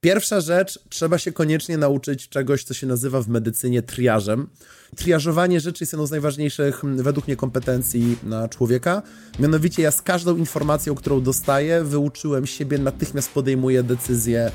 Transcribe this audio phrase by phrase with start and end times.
[0.00, 4.48] Pierwsza rzecz, trzeba się koniecznie nauczyć czegoś, co się nazywa w medycynie triażem.
[4.96, 9.02] Triażowanie rzeczy jest jedną z najważniejszych według mnie kompetencji na człowieka.
[9.38, 14.50] Mianowicie ja z każdą informacją, którą dostaję, wyuczyłem siebie, natychmiast podejmuję decyzję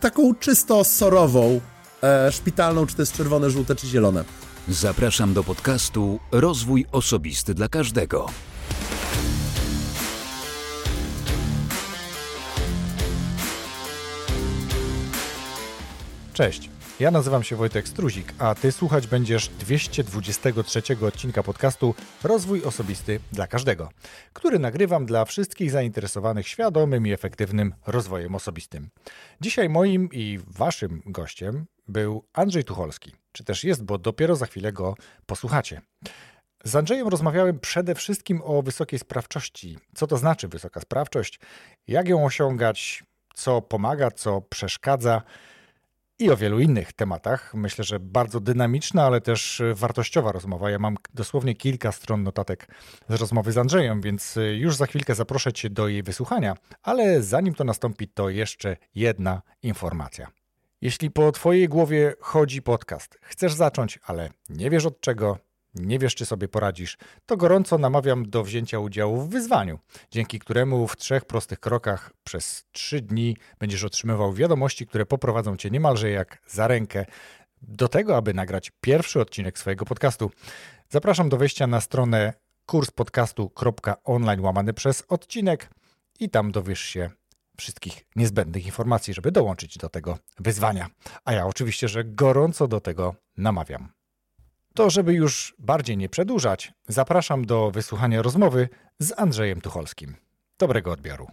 [0.00, 1.60] taką czysto sorową,
[2.02, 4.24] e, szpitalną, czy to jest czerwone, żółte, czy zielone.
[4.68, 8.26] Zapraszam do podcastu Rozwój Osobisty dla Każdego.
[16.32, 16.70] Cześć,
[17.00, 23.46] ja nazywam się Wojtek Struzik, a Ty słuchać będziesz 223 odcinka podcastu Rozwój Osobisty dla
[23.46, 23.88] Każdego,
[24.32, 28.90] który nagrywam dla wszystkich zainteresowanych świadomym i efektywnym rozwojem osobistym.
[29.40, 34.72] Dzisiaj moim i Waszym gościem był Andrzej Tucholski, czy też jest, bo dopiero za chwilę
[34.72, 34.94] go
[35.26, 35.80] posłuchacie.
[36.64, 39.78] Z Andrzejem rozmawiałem przede wszystkim o wysokiej sprawczości.
[39.94, 41.40] Co to znaczy wysoka sprawczość?
[41.88, 43.04] Jak ją osiągać?
[43.34, 45.22] Co pomaga, co przeszkadza?
[46.20, 47.54] I o wielu innych tematach.
[47.54, 50.70] Myślę, że bardzo dynamiczna, ale też wartościowa rozmowa.
[50.70, 52.66] Ja mam dosłownie kilka stron notatek
[53.08, 56.56] z rozmowy z Andrzejem, więc już za chwilkę zaproszę Cię do jej wysłuchania.
[56.82, 60.28] Ale zanim to nastąpi, to jeszcze jedna informacja.
[60.80, 65.38] Jeśli po Twojej głowie chodzi podcast, chcesz zacząć, ale nie wiesz od czego,
[65.74, 69.78] nie wiesz, czy sobie poradzisz, to gorąco namawiam do wzięcia udziału w wyzwaniu,
[70.10, 75.70] dzięki któremu w trzech prostych krokach przez trzy dni będziesz otrzymywał wiadomości, które poprowadzą cię
[75.70, 77.06] niemalże jak za rękę
[77.62, 80.30] do tego, aby nagrać pierwszy odcinek swojego podcastu.
[80.88, 82.32] Zapraszam do wejścia na stronę
[82.66, 85.70] kurspodcastu.online łamany przez odcinek
[86.20, 87.10] i tam dowiesz się
[87.56, 90.90] wszystkich niezbędnych informacji, żeby dołączyć do tego wyzwania.
[91.24, 93.99] A ja oczywiście, że gorąco do tego namawiam.
[94.74, 98.68] To, żeby już bardziej nie przedłużać, zapraszam do wysłuchania rozmowy
[98.98, 100.14] z Andrzejem Tucholskim.
[100.58, 101.26] Dobrego odbioru.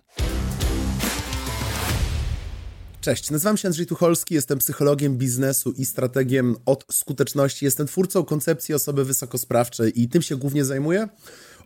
[3.02, 7.66] Cześć, nazywam się Andrzej Tucholski, jestem psychologiem biznesu i strategiem od skuteczności.
[7.66, 11.08] Jestem twórcą koncepcji osoby wysokosprawczej i tym się głównie zajmuję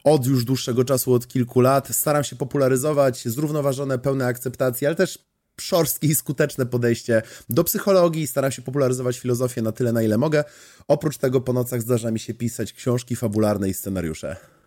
[0.04, 1.88] od już dłuższego czasu, od kilku lat.
[1.96, 5.31] Staram się popularyzować zrównoważone, pełne akceptacji, ale też
[5.62, 8.28] szorstkie i skuteczne podejście do psychologii.
[8.28, 10.44] Staram się popularyzować filozofię na tyle, na ile mogę.
[10.88, 14.61] Oprócz tego po nocach zdarza mi się pisać książki fabularne i scenariusze.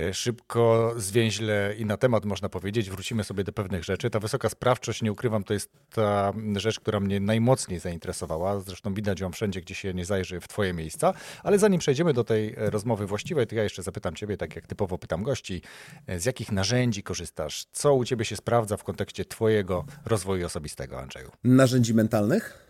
[0.00, 2.90] E, szybko, zwięźle i na temat można powiedzieć.
[2.90, 4.10] Wrócimy sobie do pewnych rzeczy.
[4.10, 8.60] Ta wysoka sprawczość, nie ukrywam, to jest ta rzecz, która mnie najmocniej zainteresowała.
[8.60, 11.14] Zresztą widać ją wszędzie, gdzie się nie zajrzy w Twoje miejsca.
[11.42, 14.66] Ale zanim przejdziemy do tej e, rozmowy właściwej, to ja jeszcze zapytam Ciebie, tak jak
[14.66, 15.62] typowo pytam gości,
[16.06, 17.64] e, z jakich narzędzi korzystasz?
[17.72, 21.30] Co u Ciebie się sprawdza w kontekście Twojego rozwoju osobistego, Andrzeju?
[21.44, 22.67] Narzędzi mentalnych?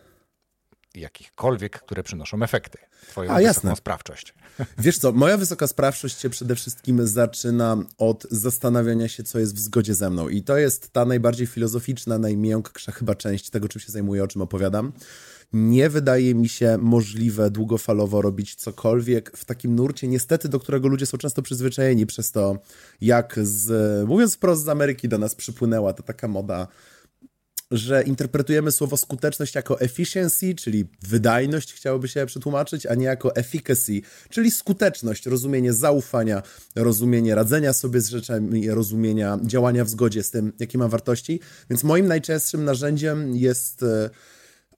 [0.94, 2.78] Jakichkolwiek, które przynoszą efekty.
[3.08, 3.76] Twoją A, jasne.
[3.76, 4.34] sprawczość.
[4.78, 9.58] Wiesz co, moja wysoka sprawczość się przede wszystkim zaczyna od zastanawiania się, co jest w
[9.58, 10.28] zgodzie ze mną.
[10.28, 14.42] I to jest ta najbardziej filozoficzna, najmiększa chyba część tego, czym się zajmuję, o czym
[14.42, 14.92] opowiadam.
[15.52, 21.06] Nie wydaje mi się możliwe długofalowo robić cokolwiek w takim nurcie, niestety, do którego ludzie
[21.06, 22.58] są często przyzwyczajeni przez to,
[23.00, 23.68] jak z,
[24.08, 26.68] mówiąc wprost z Ameryki do nas przypłynęła ta taka moda
[27.70, 34.00] że interpretujemy słowo skuteczność jako efficiency, czyli wydajność, chciałoby się przetłumaczyć, a nie jako efficacy,
[34.30, 36.42] czyli skuteczność, rozumienie zaufania,
[36.76, 41.40] rozumienie radzenia sobie z rzeczami, rozumienia działania w zgodzie z tym, jakie ma wartości.
[41.70, 44.10] Więc moim najczęstszym narzędziem jest e,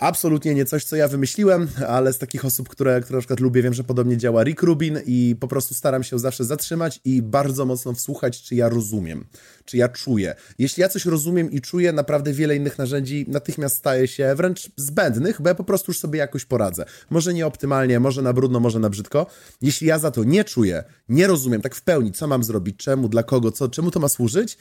[0.01, 3.63] absolutnie nie coś, co ja wymyśliłem, ale z takich osób, które, które na przykład lubię,
[3.63, 7.67] wiem, że podobnie działa Rick Rubin i po prostu staram się zawsze zatrzymać i bardzo
[7.67, 9.27] mocno wsłuchać, czy ja rozumiem,
[9.65, 10.35] czy ja czuję.
[10.59, 15.43] Jeśli ja coś rozumiem i czuję, naprawdę wiele innych narzędzi natychmiast staje się wręcz zbędnych,
[15.43, 16.85] bo ja po prostu już sobie jakoś poradzę.
[17.11, 19.27] Może nie optymalnie, może na brudno, może na brzydko.
[19.63, 23.09] Jeśli ja za to nie czuję, nie rozumiem tak w pełni, co mam zrobić, czemu,
[23.09, 24.59] dla kogo, co, czemu to ma służyć,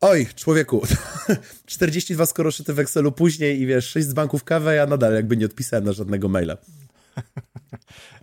[0.00, 0.82] Oj, człowieku,
[1.66, 5.46] 42 skoroszyty w Excelu później i wiesz, 6 z banków kawę, ja nadal jakby nie
[5.46, 6.56] odpisałem na żadnego maila.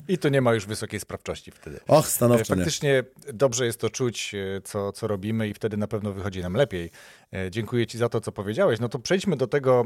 [0.08, 1.80] I tu nie ma już wysokiej sprawczości wtedy.
[1.88, 3.34] Och, stanowczo Faktycznie nie.
[3.34, 6.92] dobrze jest to czuć, e, co, co robimy i wtedy na pewno wychodzi nam lepiej.
[7.34, 8.80] E, dziękuję Ci za to, co powiedziałeś.
[8.80, 9.86] No to przejdźmy do tego,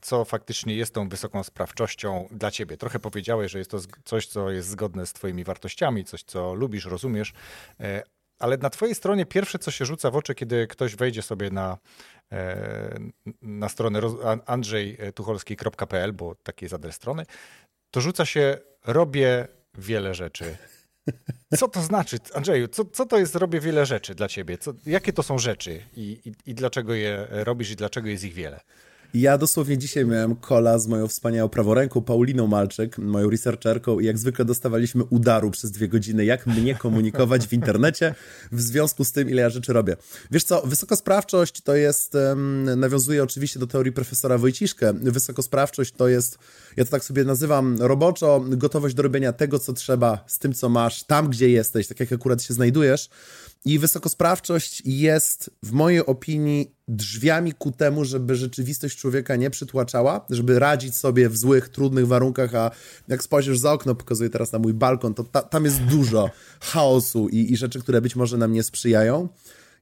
[0.00, 2.76] co faktycznie jest tą wysoką sprawczością dla Ciebie.
[2.76, 6.84] Trochę powiedziałeś, że jest to coś, co jest zgodne z Twoimi wartościami, coś, co lubisz,
[6.84, 7.32] rozumiesz,
[7.80, 8.02] e,
[8.40, 11.78] ale na Twojej stronie pierwsze, co się rzuca w oczy, kiedy ktoś wejdzie sobie na,
[12.32, 12.98] e,
[13.42, 14.00] na stronę
[14.46, 17.26] andrzejtucholski.pl, bo taki jest adres strony,
[17.90, 20.56] to rzuca się robię wiele rzeczy.
[21.58, 24.58] Co to znaczy, Andrzeju, co, co to jest robię wiele rzeczy dla ciebie?
[24.58, 28.34] Co, jakie to są rzeczy i, i, i dlaczego je robisz i dlaczego jest ich
[28.34, 28.60] wiele?
[29.14, 34.18] Ja dosłownie dzisiaj miałem kola z moją wspaniałą praworęką Pauliną Malczyk, moją researcherką i jak
[34.18, 38.14] zwykle dostawaliśmy udaru przez dwie godziny, jak mnie komunikować w internecie
[38.52, 39.96] w związku z tym, ile ja rzeczy robię.
[40.30, 46.38] Wiesz co, wysokosprawczość to jest, um, nawiązuje oczywiście do teorii profesora Wojciszkę, wysokosprawczość to jest,
[46.76, 50.68] ja to tak sobie nazywam roboczo, gotowość do robienia tego, co trzeba, z tym, co
[50.68, 53.08] masz, tam, gdzie jesteś, tak jak akurat się znajdujesz,
[53.64, 60.58] i wysokosprawczość jest, w mojej opinii, drzwiami ku temu, żeby rzeczywistość człowieka nie przytłaczała, żeby
[60.58, 62.70] radzić sobie w złych, trudnych warunkach, a
[63.08, 66.30] jak spojrzysz za okno, pokazuję teraz na mój balkon, to ta, tam jest dużo
[66.60, 69.28] chaosu i, i rzeczy, które być może nam nie sprzyjają.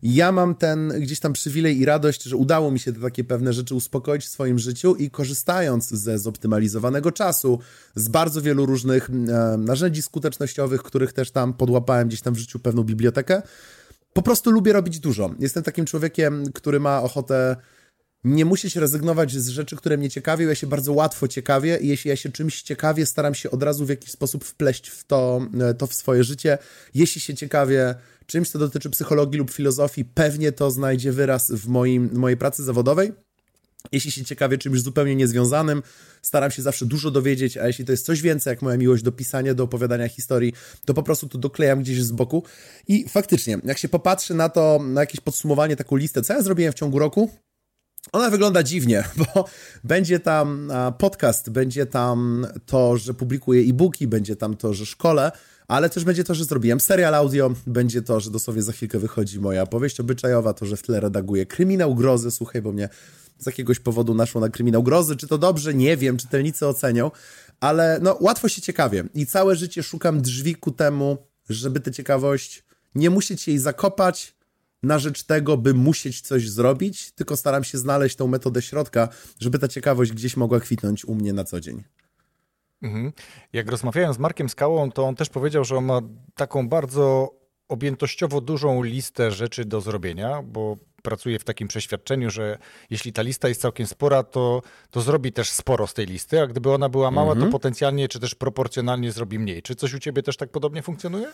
[0.02, 3.52] Ja mam ten gdzieś tam przywilej i radość, że udało mi się te takie pewne
[3.52, 7.58] rzeczy uspokoić w swoim życiu i korzystając ze zoptymalizowanego czasu,
[7.94, 12.58] z bardzo wielu różnych e, narzędzi skutecznościowych, których też tam podłapałem gdzieś tam w życiu
[12.58, 13.42] pewną bibliotekę,
[14.12, 15.34] po prostu lubię robić dużo.
[15.38, 17.56] Jestem takim człowiekiem, który ma ochotę
[18.24, 20.48] nie musieć rezygnować z rzeczy, które mnie ciekawią.
[20.48, 23.86] Ja się bardzo łatwo ciekawię i jeśli ja się czymś ciekawię, staram się od razu
[23.86, 26.58] w jakiś sposób wpleść w to, e, to w swoje życie.
[26.94, 27.94] Jeśli się ciekawię
[28.28, 33.12] czymś, co dotyczy psychologii lub filozofii, pewnie to znajdzie wyraz w moim, mojej pracy zawodowej.
[33.92, 35.82] Jeśli się ciekawię czymś zupełnie niezwiązanym,
[36.22, 39.12] staram się zawsze dużo dowiedzieć, a jeśli to jest coś więcej, jak moja miłość do
[39.12, 40.52] pisania, do opowiadania historii,
[40.84, 42.42] to po prostu to doklejam gdzieś z boku.
[42.88, 46.72] I faktycznie, jak się popatrzy na to, na jakieś podsumowanie, taką listę, co ja zrobiłem
[46.72, 47.30] w ciągu roku,
[48.12, 49.04] ona wygląda dziwnie,
[49.34, 49.44] bo
[49.84, 55.32] będzie tam podcast, będzie tam to, że publikuję e-booki, będzie tam to, że szkole,
[55.68, 59.40] ale też będzie to, że zrobiłem serial audio, będzie to, że dosłownie za chwilkę wychodzi
[59.40, 62.88] moja powieść obyczajowa, to, że w tle redaguję kryminał grozy, słuchaj, bo mnie
[63.38, 67.10] z jakiegoś powodu naszło na kryminał grozy, czy to dobrze, nie wiem, czytelnicy ocenią,
[67.60, 71.18] ale no łatwo się ciekawie i całe życie szukam drzwi ku temu,
[71.48, 72.64] żeby tę ciekawość
[72.94, 74.38] nie musieć jej zakopać,
[74.82, 79.08] na rzecz tego, by musieć coś zrobić, tylko staram się znaleźć tą metodę środka,
[79.40, 81.84] żeby ta ciekawość gdzieś mogła kwitnąć u mnie na co dzień.
[82.82, 83.12] Mhm.
[83.52, 86.00] Jak rozmawiałem z Markiem Skałą, to on też powiedział, że on ma
[86.34, 87.34] taką bardzo
[87.68, 92.58] objętościowo dużą listę rzeczy do zrobienia, bo pracuje w takim przeświadczeniu, że
[92.90, 96.46] jeśli ta lista jest całkiem spora, to, to zrobi też sporo z tej listy, a
[96.46, 97.46] gdyby ona była mała, mhm.
[97.46, 99.62] to potencjalnie czy też proporcjonalnie zrobi mniej.
[99.62, 101.26] Czy coś u ciebie też tak podobnie funkcjonuje?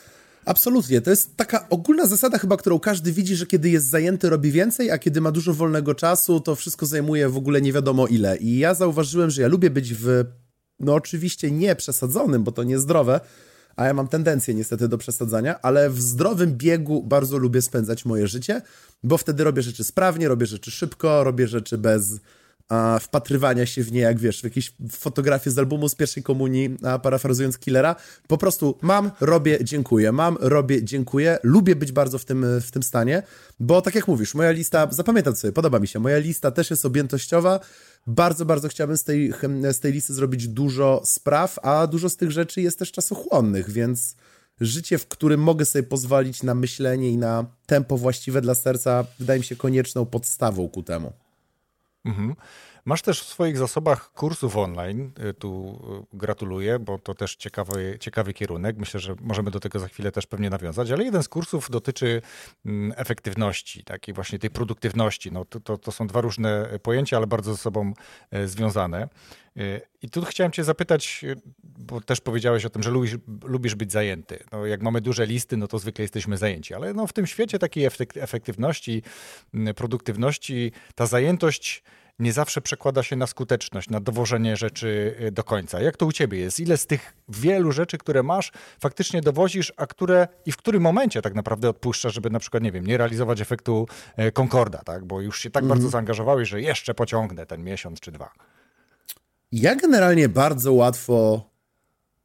[0.44, 1.00] Absolutnie.
[1.00, 4.90] To jest taka ogólna zasada chyba, którą każdy widzi, że kiedy jest zajęty, robi więcej,
[4.90, 8.36] a kiedy ma dużo wolnego czasu, to wszystko zajmuje w ogóle nie wiadomo ile.
[8.36, 10.24] I ja zauważyłem, że ja lubię być w,
[10.80, 13.20] no oczywiście nie przesadzonym, bo to niezdrowe,
[13.76, 18.28] a ja mam tendencję niestety do przesadzania, ale w zdrowym biegu bardzo lubię spędzać moje
[18.28, 18.62] życie,
[19.02, 22.20] bo wtedy robię rzeczy sprawnie, robię rzeczy szybko, robię rzeczy bez
[22.68, 26.76] a, wpatrywania się w nie, jak wiesz, w jakieś fotografie z albumu z pierwszej komunii,
[26.82, 27.96] a, parafrazując Killera.
[28.28, 31.38] Po prostu mam, robię, dziękuję, mam, robię, dziękuję.
[31.42, 33.22] Lubię być bardzo w tym, w tym stanie,
[33.60, 36.84] bo tak jak mówisz, moja lista, zapamiętam sobie, podoba mi się, moja lista też jest
[36.84, 37.60] objętościowa.
[38.06, 39.32] Bardzo, bardzo chciałbym z tej,
[39.72, 44.16] z tej listy zrobić dużo spraw, a dużo z tych rzeczy jest też czasochłonnych, więc
[44.60, 49.40] życie, w którym mogę sobie pozwolić na myślenie i na tempo właściwe dla serca, wydaje
[49.40, 51.23] mi się konieczną podstawą ku temu.
[52.04, 52.36] Mhm.
[52.86, 55.10] Masz też w swoich zasobach kursów online.
[55.30, 55.80] Y, tu
[56.12, 58.76] y, gratuluję, bo to też ciekawy, ciekawy kierunek.
[58.78, 62.22] Myślę, że możemy do tego za chwilę też pewnie nawiązać, ale jeden z kursów dotyczy
[62.66, 65.32] mm, efektywności, takiej właśnie tej produktywności.
[65.32, 67.92] No, to, to, to są dwa różne pojęcia, ale bardzo ze sobą
[68.30, 69.08] e, związane.
[69.56, 71.24] Y, I tu chciałem Cię zapytać,
[71.62, 74.38] bo też powiedziałeś o tym, że lubisz, lubisz być zajęty.
[74.52, 77.58] No, jak mamy duże listy, no to zwykle jesteśmy zajęci, ale no, w tym świecie
[77.58, 77.84] takiej
[78.14, 79.02] efektywności,
[79.54, 81.82] mm, produktywności, ta zajętość
[82.18, 85.80] nie zawsze przekłada się na skuteczność, na dowożenie rzeczy y, do końca.
[85.80, 86.60] Jak to u ciebie jest?
[86.60, 91.22] Ile z tych wielu rzeczy, które masz, faktycznie dowozisz, a które i w którym momencie
[91.22, 93.86] tak naprawdę odpuszczasz, żeby na przykład, nie wiem, nie realizować efektu
[94.18, 95.04] y, Concorda, tak?
[95.04, 95.90] Bo już się tak bardzo mhm.
[95.92, 98.30] zaangażowałeś, że jeszcze pociągnę ten miesiąc czy dwa.
[99.52, 101.48] Ja generalnie bardzo łatwo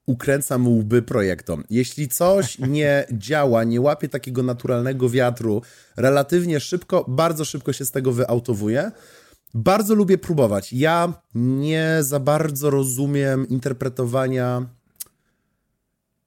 [0.05, 1.63] ukręcam łby projektom.
[1.69, 5.61] Jeśli coś nie działa, nie łapie takiego naturalnego wiatru,
[5.97, 8.91] relatywnie szybko, bardzo szybko się z tego wyautowuję.
[9.53, 10.73] Bardzo lubię próbować.
[10.73, 14.65] Ja nie za bardzo rozumiem interpretowania.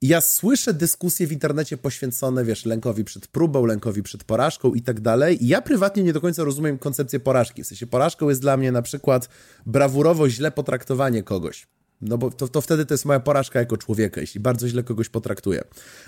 [0.02, 5.00] Ja słyszę dyskusje w internecie poświęcone, wiesz, lękowi przed próbą, lękowi przed porażką i tak
[5.00, 5.38] dalej.
[5.40, 7.64] Ja prywatnie nie do końca rozumiem koncepcję porażki.
[7.64, 9.28] W sensie porażką jest dla mnie na przykład
[9.66, 11.66] brawurowo źle potraktowanie kogoś.
[12.02, 15.08] No bo to, to wtedy to jest moja porażka jako człowieka, jeśli bardzo źle kogoś
[15.08, 15.64] potraktuję.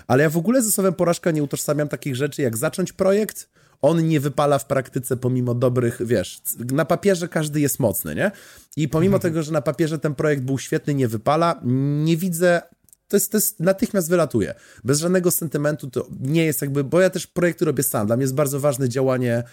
[0.07, 3.49] Ale ja w ogóle ze słowem porażka nie utożsamiam takich rzeczy jak zacząć projekt,
[3.81, 8.31] on nie wypala w praktyce pomimo dobrych, wiesz, na papierze każdy jest mocny, nie?
[8.77, 9.33] I pomimo mhm.
[9.33, 11.61] tego, że na papierze ten projekt był świetny, nie wypala,
[12.03, 12.61] nie widzę
[13.07, 14.53] to jest, to jest, natychmiast wylatuje.
[14.83, 18.07] Bez żadnego sentymentu to nie jest jakby, bo ja też projekty robię sam.
[18.07, 19.43] Dla mnie jest bardzo ważne działanie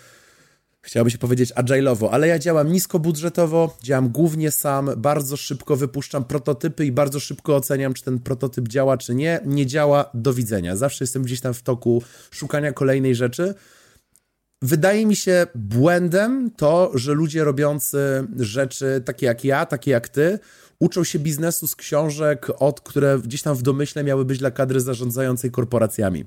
[0.82, 6.86] chciałoby się powiedzieć agile'owo, ale ja działam niskobudżetowo, działam głównie sam, bardzo szybko wypuszczam prototypy
[6.86, 9.40] i bardzo szybko oceniam, czy ten prototyp działa, czy nie.
[9.44, 10.76] Nie działa, do widzenia.
[10.76, 13.54] Zawsze jestem gdzieś tam w toku szukania kolejnej rzeczy.
[14.62, 17.98] Wydaje mi się błędem to, że ludzie robiący
[18.38, 20.38] rzeczy takie jak ja, takie jak ty,
[20.78, 24.80] uczą się biznesu z książek, od które gdzieś tam w domyśle miały być dla kadry
[24.80, 26.24] zarządzającej korporacjami.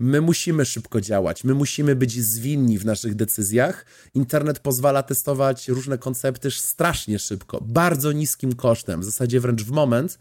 [0.00, 3.86] My musimy szybko działać, my musimy być zwinni w naszych decyzjach.
[4.14, 10.18] Internet pozwala testować różne koncepty strasznie szybko, bardzo niskim kosztem, w zasadzie wręcz w moment.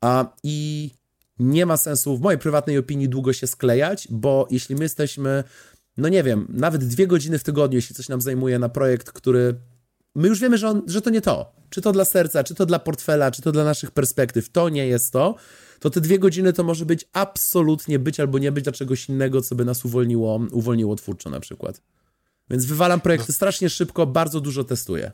[0.00, 0.90] A, I
[1.38, 5.44] nie ma sensu, w mojej prywatnej opinii, długo się sklejać, bo jeśli my jesteśmy,
[5.96, 9.54] no nie wiem, nawet dwie godziny w tygodniu, jeśli coś nam zajmuje na projekt, który
[10.14, 11.52] my już wiemy, że, on, że to nie to.
[11.70, 14.86] Czy to dla serca, czy to dla portfela, czy to dla naszych perspektyw, to nie
[14.86, 15.34] jest to
[15.80, 19.42] to te dwie godziny to może być absolutnie być albo nie być dla czegoś innego,
[19.42, 21.82] co by nas uwolniło, uwolniło twórczo na przykład.
[22.50, 25.12] Więc wywalam projekty strasznie szybko, bardzo dużo testuję.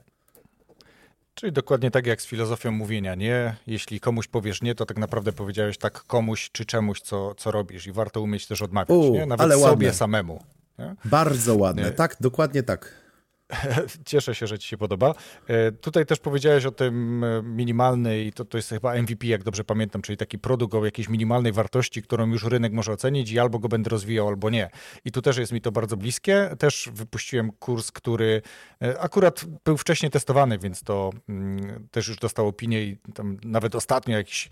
[1.35, 3.57] Czyli dokładnie tak jak z filozofią mówienia nie.
[3.67, 7.87] Jeśli komuś powiesz nie, to tak naprawdę powiedziałeś tak komuś czy czemuś, co, co robisz
[7.87, 9.27] i warto umieć też odmawiać, U, nie?
[9.27, 9.95] Nawet ale sobie ładne.
[9.95, 10.43] samemu.
[10.79, 10.95] Nie?
[11.05, 11.91] Bardzo ładne, nie.
[11.91, 13.06] tak, dokładnie tak.
[14.05, 15.15] Cieszę się, że ci się podoba.
[15.49, 19.65] E, tutaj też powiedziałeś o tym e, minimalnej, to, to jest chyba MVP, jak dobrze
[19.65, 23.59] pamiętam, czyli taki produkt o jakiejś minimalnej wartości, którą już rynek może ocenić i albo
[23.59, 24.71] go będę rozwijał, albo nie.
[25.05, 26.51] I tu też jest mi to bardzo bliskie.
[26.59, 28.43] Też wypuściłem kurs, który
[28.83, 32.99] e, akurat był wcześniej testowany, więc to mm, też już dostał opinię i
[33.45, 34.49] nawet ostatnio jakiś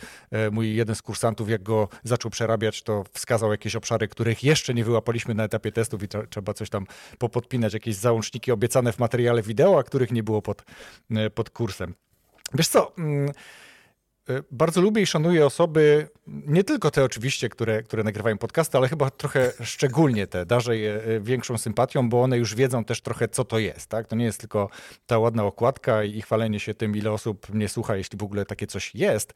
[0.53, 4.85] mój jeden z kursantów, jak go zaczął przerabiać, to wskazał jakieś obszary, których jeszcze nie
[4.85, 6.87] wyłapaliśmy na etapie testów i trzeba coś tam
[7.19, 10.65] popodpinać, jakieś załączniki obiecane w materiale wideo, a których nie było pod,
[11.11, 11.95] e, pod kursem.
[12.55, 13.33] Wiesz co, mm,
[14.51, 19.11] bardzo lubię i szanuję osoby, nie tylko te oczywiście, które, które nagrywają podcasty, ale chyba
[19.11, 20.47] trochę szczególnie te.
[20.47, 23.87] Darzę je e, większą sympatią, bo one już wiedzą też trochę, co to jest.
[23.87, 24.07] Tak?
[24.07, 24.69] To nie jest tylko
[25.07, 28.67] ta ładna okładka i chwalenie się tym, ile osób mnie słucha, jeśli w ogóle takie
[28.67, 29.33] coś jest,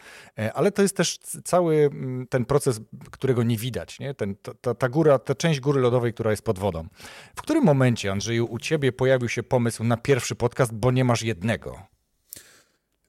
[0.54, 2.80] ale to jest też cały mm, ten proces,
[3.10, 4.00] którego nie widać.
[4.00, 4.14] Nie?
[4.14, 6.88] Ten, ta, ta góra, ta część góry lodowej, która jest pod wodą.
[7.36, 11.22] W którym momencie, Andrzeju, u ciebie pojawił się pomysł na pierwszy podcast, bo nie masz
[11.22, 11.97] jednego?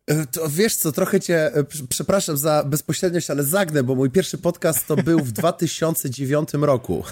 [0.09, 4.37] E, to wiesz co, trochę cię, e, przepraszam za bezpośredniość, ale zagnę, bo mój pierwszy
[4.37, 7.03] podcast to był w 2009 roku.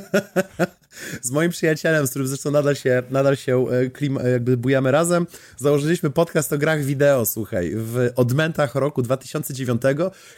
[1.22, 4.90] z moim przyjacielem, z którym zresztą nadal się, nadal się e, klim, e, jakby bujamy
[4.90, 5.26] razem,
[5.56, 9.82] założyliśmy podcast o grach wideo, słuchaj, w odmętach roku 2009,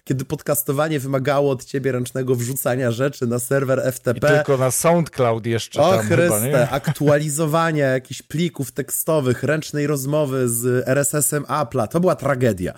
[0.05, 4.29] kiedy podcastowanie wymagało od ciebie ręcznego wrzucania rzeczy na serwer FTP.
[4.29, 6.71] I tylko na SoundCloud jeszcze o, tam Chryste, chyba, nie?
[6.81, 12.75] aktualizowania jakichś plików tekstowych, ręcznej rozmowy z RSS-em Apple'a, to była tragedia.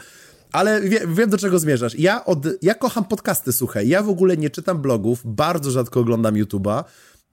[0.52, 1.98] Ale wie, wiem, do czego zmierzasz.
[1.98, 3.88] Ja, od, ja kocham podcasty, słuchaj.
[3.88, 6.84] Ja w ogóle nie czytam blogów, bardzo rzadko oglądam YouTube'a.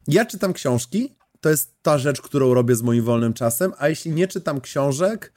[0.07, 4.11] Ja czytam książki, to jest ta rzecz, którą robię z moim wolnym czasem, a jeśli
[4.11, 5.33] nie czytam książek,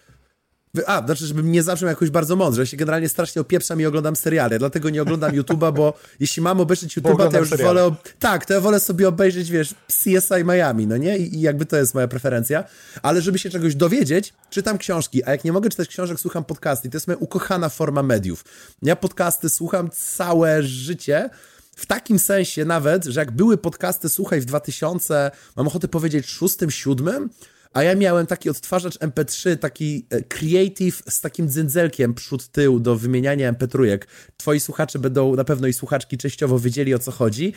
[0.86, 2.62] a, znaczy, żebym nie zabrzmiał jakoś bardzo mądrze.
[2.62, 6.60] Ja się generalnie strasznie opieprzam i oglądam seriale, dlatego nie oglądam YouTube'a, bo jeśli mam
[6.60, 7.82] obejrzeć YouTube'a, to ja już seriale.
[7.82, 7.96] wolę...
[8.18, 11.18] Tak, to ja wolę sobie obejrzeć, wiesz, CSI Miami, no nie?
[11.18, 12.64] I, I, jakby to jest moja preferencja.
[13.02, 16.88] Ale żeby się czegoś dowiedzieć, czytam książki, a jak nie mogę czytać książek, słucham podcasty.
[16.88, 18.44] I to jest moja ukochana forma mediów.
[18.82, 21.30] Ja podcasty słucham całe życie,
[21.76, 26.70] w takim sensie nawet, że jak były podcasty, słuchaj, w 2000, mam ochotę powiedzieć, szóstym,
[26.70, 27.30] siódmym,
[27.72, 32.96] a ja miałem taki odtwarzacz MP3, taki e, creative z takim dzędzelkiem przód tył do
[32.96, 33.98] wymieniania MP3.
[34.36, 37.52] Twoi słuchacze będą na pewno i słuchaczki częściowo wiedzieli o co chodzi.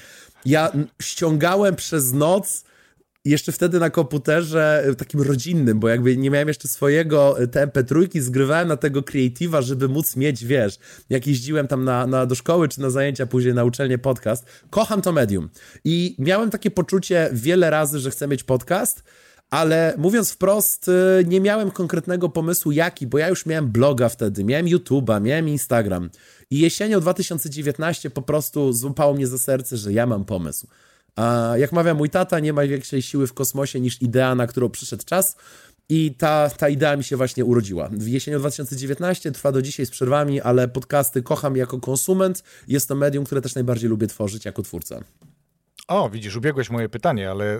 [0.45, 2.63] Ja ściągałem przez noc
[3.25, 7.67] jeszcze wtedy na komputerze e, takim rodzinnym, bo jakby nie miałem jeszcze swojego e, te
[7.67, 10.79] MP3, zgrywałem na tego Creative'a, żeby móc mieć, wiesz,
[11.09, 14.45] jak jeździłem tam na, na, do szkoły czy na zajęcia, później na uczelnię podcast.
[14.69, 15.49] Kocham to medium.
[15.83, 19.03] I miałem takie poczucie wiele razy, że chcę mieć podcast,
[19.49, 24.43] ale mówiąc wprost, y, nie miałem konkretnego pomysłu jaki, bo ja już miałem bloga wtedy,
[24.43, 26.09] miałem YouTube'a, miałem Instagram
[26.51, 30.67] i jesienią 2019 po prostu złapało mnie za serce, że ja mam pomysł.
[31.15, 34.69] A jak mawia mój tata, nie ma większej siły w kosmosie niż idea, na którą
[34.69, 35.35] przyszedł czas.
[35.89, 37.89] I ta, ta idea mi się właśnie urodziła.
[37.91, 42.43] W jesienią 2019 trwa do dzisiaj z przerwami, ale podcasty kocham jako konsument.
[42.67, 45.03] Jest to medium, które też najbardziej lubię tworzyć jako twórca.
[45.87, 47.59] O, widzisz, ubiegłeś moje pytanie, ale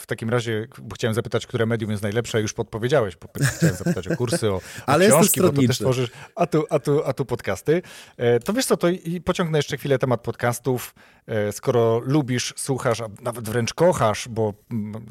[0.00, 3.16] w takim razie chciałem zapytać, które medium jest najlepsze, już podpowiedziałeś.
[3.56, 6.78] Chciałem zapytać o kursy, o, o ale książki, bo to też tworzysz, a tu, a,
[6.78, 7.82] tu, a tu podcasty.
[8.16, 10.94] E, to wiesz co, to i pociągnę jeszcze chwilę temat podcastów.
[11.26, 14.54] E, skoro lubisz, słuchasz, a nawet wręcz kochasz, bo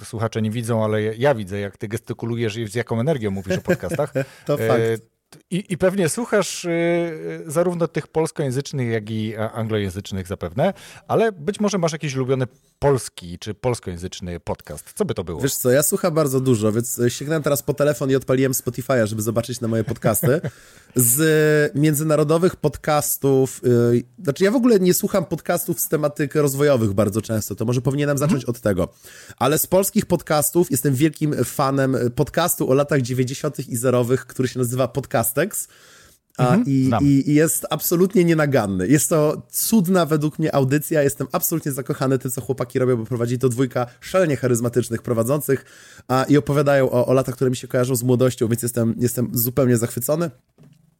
[0.03, 3.61] słuchacze nie widzą, ale ja widzę, jak ty gestykulujesz i z jaką energią mówisz o
[3.61, 4.13] podcastach.
[4.45, 5.16] to fakt
[5.51, 10.73] I, I, pewnie słuchasz y, zarówno tych polskojęzycznych, jak i anglojęzycznych zapewne,
[11.07, 12.47] ale być może masz jakiś ulubiony
[12.79, 14.93] polski czy polskojęzyczny podcast.
[14.95, 15.41] Co by to było?
[15.41, 19.21] Wiesz co, ja słucham bardzo dużo, więc sięgnąłem teraz po telefon i odpaliłem Spotify'a, żeby
[19.21, 20.41] zobaczyć na moje podcasty.
[20.95, 23.61] Z międzynarodowych podcastów,
[24.23, 28.17] znaczy ja w ogóle nie słucham podcastów z tematyk rozwojowych bardzo często, to może powinienem
[28.17, 28.49] zacząć mhm.
[28.49, 28.87] od tego.
[29.37, 33.59] Ale z polskich podcastów jestem wielkim fanem podcastu o latach 90.
[33.69, 35.16] i zerowych, który się nazywa Podcastex.
[36.37, 38.87] A, mhm, i, i, i, jest absolutnie nienaganny.
[38.87, 41.03] Jest to cudna według mnie audycja.
[41.03, 45.65] Jestem absolutnie zakochany tym, co chłopaki robią, bo prowadzi to dwójka szalenie charyzmatycznych prowadzących
[46.07, 49.29] a, i opowiadają o, o latach, które mi się kojarzą z młodością, więc jestem, jestem
[49.33, 50.31] zupełnie zachwycony.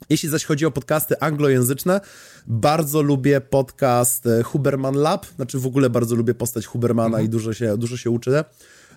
[0.09, 2.01] Jeśli zaś chodzi o podcasty anglojęzyczne,
[2.47, 7.25] bardzo lubię podcast e, Huberman Lab, znaczy w ogóle bardzo lubię postać Hubermana mhm.
[7.25, 8.45] i dużo się, dużo się uczę.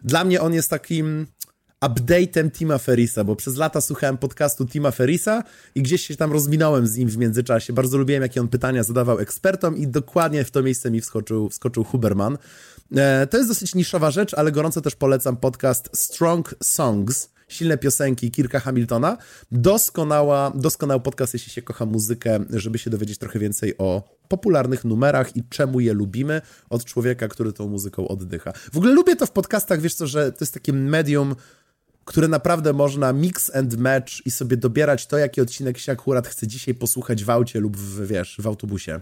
[0.05, 1.27] Dla mnie on jest takim
[1.85, 5.43] update'em Tima Ferisa, bo przez lata słuchałem podcastu Tima Ferisa
[5.75, 7.73] i gdzieś się tam rozminąłem z nim w międzyczasie.
[7.73, 11.85] Bardzo lubiłem, jakie on pytania zadawał ekspertom i dokładnie w to miejsce mi wskoczył, wskoczył
[11.85, 12.39] Huberman.
[12.97, 18.31] E, to jest dosyć niszowa rzecz, ale gorąco też polecam podcast Strong Songs, silne piosenki
[18.31, 19.17] Kirka Hamiltona.
[19.53, 25.37] Doskonała, doskonały podcast, jeśli się kocha muzykę, żeby się dowiedzieć trochę więcej o popularnych numerach
[25.37, 28.53] i czemu je lubimy od człowieka, który tą muzyką oddycha.
[28.73, 31.35] W ogóle lubię to w podcastach, wiesz co, że to jest takie medium
[32.05, 36.47] które naprawdę można mix and match i sobie dobierać to, jaki odcinek się akurat chce
[36.47, 39.01] dzisiaj posłuchać w aucie lub w, wiesz, w autobusie.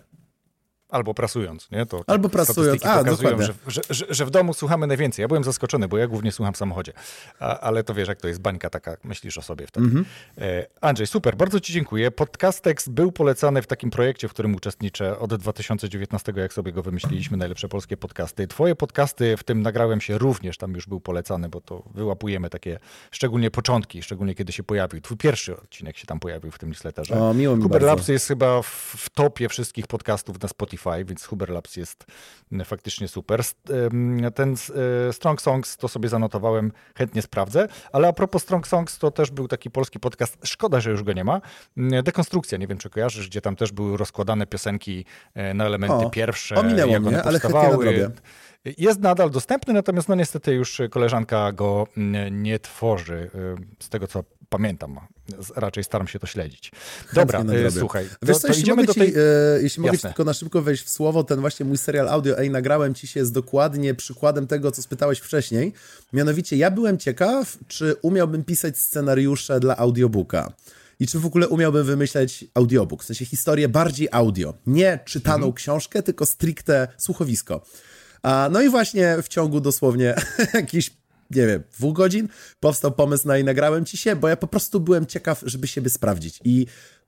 [0.88, 1.86] Albo prasując, nie?
[1.86, 3.44] To Albo prasując, a dokładnie.
[3.44, 5.22] Że, że, że, że, w domu słuchamy najwięcej.
[5.22, 6.92] Ja byłem zaskoczony, bo ja głównie słucham w samochodzie.
[7.40, 9.86] A, ale to wiesz, jak to jest bańka taka, myślisz o sobie wtedy.
[9.86, 10.04] -hmm.
[10.38, 12.10] e, Andrzej, super, bardzo ci dziękuję.
[12.10, 17.36] Podcastex był polecany w takim projekcie, w którym uczestniczę od 2019, jak sobie go wymyśliliśmy,
[17.36, 18.46] najlepsze polskie podcasty.
[18.46, 22.78] Twoje podcasty, w tym nagrałem się również, tam już był polecany, bo to wyłapujemy takie,
[23.10, 25.00] szczególnie początki, szczególnie kiedy się pojawił.
[25.00, 27.20] Twój pierwszy odcinek się tam pojawił w tym newsletterze.
[27.20, 27.62] O, miło mi
[28.12, 28.66] jest chyba w,
[28.98, 32.06] w topie wszystkich podcastów na Spotify Spotify, więc Huber Labs jest
[32.52, 33.42] mm, faktycznie super.
[34.34, 34.54] Ten
[35.08, 39.30] e, Strong Songs to sobie zanotowałem, chętnie sprawdzę, ale a propos Strong Songs to też
[39.30, 41.40] był taki polski podcast, szkoda, że już go nie ma.
[41.76, 45.04] Mm, Dekonstrukcja, nie wiem czy kojarzysz, gdzie tam też były rozkładane piosenki
[45.34, 48.10] e, na elementy o, pierwsze, ominęło jak one mnie, ale chętnie
[48.78, 53.30] jest nadal dostępny, natomiast no niestety już koleżanka go mm, nie tworzy.
[53.34, 55.00] E, z tego co pamiętam,
[55.56, 56.72] raczej staram się to śledzić.
[57.12, 58.08] Dobra, y, słuchaj.
[58.22, 59.14] Wiesz to, co, to jeśli mogę, ci, tej...
[59.16, 62.38] e, jeśli mogę ci tylko na szybko wejść w słowo, ten właśnie mój serial audio,
[62.38, 65.72] ej, nagrałem ci się, jest dokładnie przykładem tego, co spytałeś wcześniej.
[66.12, 70.52] Mianowicie, ja byłem ciekaw, czy umiałbym pisać scenariusze dla audiobooka.
[71.00, 74.54] I czy w ogóle umiałbym wymyśleć audiobook, w sensie historię bardziej audio.
[74.66, 75.52] Nie czytaną mhm.
[75.52, 77.62] książkę, tylko stricte słuchowisko.
[78.22, 80.14] A, no i właśnie w ciągu dosłownie
[80.54, 80.90] jakichś
[81.30, 82.28] nie wiem, dwóch godzin
[82.60, 85.90] powstał pomysł na i nagrałem ci się, bo ja po prostu byłem ciekaw, żeby siebie
[85.90, 86.66] sprawdzić i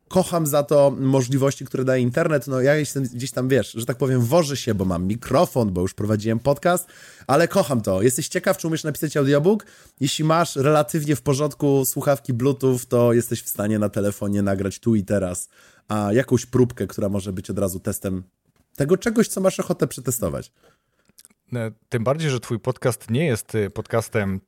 [0.08, 2.46] kocham za to możliwości, które daje internet.
[2.46, 5.80] No ja jestem gdzieś tam, wiesz, że tak powiem, wożę się, bo mam mikrofon, bo
[5.80, 6.86] już prowadziłem podcast,
[7.26, 8.02] ale kocham to.
[8.02, 9.66] Jesteś ciekaw, czy umiesz napisać audiobook?
[10.00, 14.94] Jeśli masz relatywnie w porządku słuchawki Bluetooth, to jesteś w stanie na telefonie nagrać tu
[14.94, 15.48] i teraz
[15.88, 18.22] a jakąś próbkę, która może być od razu testem
[18.76, 20.52] tego czegoś, co masz ochotę przetestować.
[21.54, 24.40] E, tym bardziej, że twój podcast nie jest e, podcastem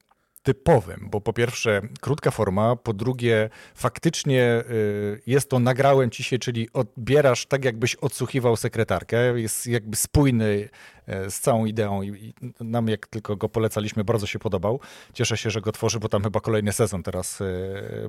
[0.43, 4.65] typowym, bo po pierwsze krótka forma, po drugie faktycznie e,
[5.27, 10.69] jest to nagrałem ci się, czyli odbierasz tak jakbyś odsłuchiwał sekretarkę, jest jakby spójny
[11.29, 14.81] z całą ideą i nam jak tylko go polecaliśmy bardzo się podobał.
[15.13, 17.39] Cieszę się, że go tworzy, bo tam chyba kolejny sezon teraz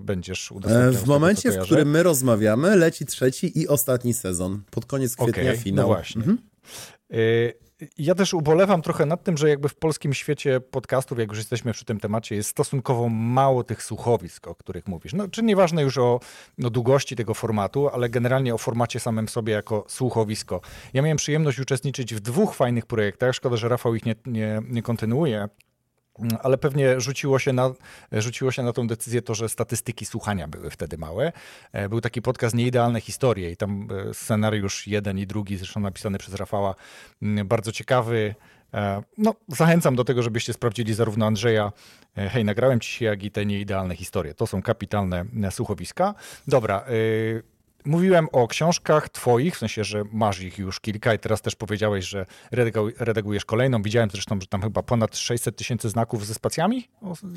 [0.01, 1.03] będziesz udostępniał.
[1.03, 4.62] W momencie, w którym my rozmawiamy, leci trzeci i ostatni sezon.
[4.71, 5.88] Pod koniec kwietnia okay, finał.
[5.88, 6.19] No właśnie.
[6.21, 6.38] Mhm.
[7.98, 11.74] Ja też ubolewam trochę nad tym, że jakby w polskim świecie podcastów, jak już jesteśmy
[11.74, 15.13] przy tym temacie, jest stosunkowo mało tych słuchowisk, o których mówisz.
[15.13, 16.19] No, czy nieważne już o
[16.58, 20.62] no, długości tego formatu, ale generalnie o formacie samym sobie jako słuchowisko.
[20.93, 23.36] Ja miałem przyjemność uczestniczyć w dwóch fajnych projektach.
[23.36, 25.50] Szkoda, że Rafał ich nie, nie, nie kontynuuje
[26.43, 27.71] ale pewnie rzuciło się, na,
[28.12, 31.32] rzuciło się na tą decyzję to, że statystyki słuchania były wtedy małe.
[31.71, 36.17] E, był taki podcast Nieidealne Historie i tam e, scenariusz jeden i drugi, zresztą napisany
[36.17, 36.76] przez Rafała,
[37.45, 38.36] bardzo ciekawy.
[38.73, 41.71] E, no, zachęcam do tego, żebyście sprawdzili zarówno Andrzeja,
[42.15, 44.34] hej, nagrałem ci się, jak i te nieidealne historie.
[44.34, 46.15] To są kapitalne słuchowiska.
[46.47, 46.86] Dobra,
[47.86, 52.06] Mówiłem o książkach twoich, w sensie, że masz ich już kilka i teraz też powiedziałeś,
[52.06, 52.26] że
[53.00, 53.82] redagujesz kolejną.
[53.82, 56.88] Widziałem zresztą, że tam chyba ponad 600 tysięcy znaków ze spacjami,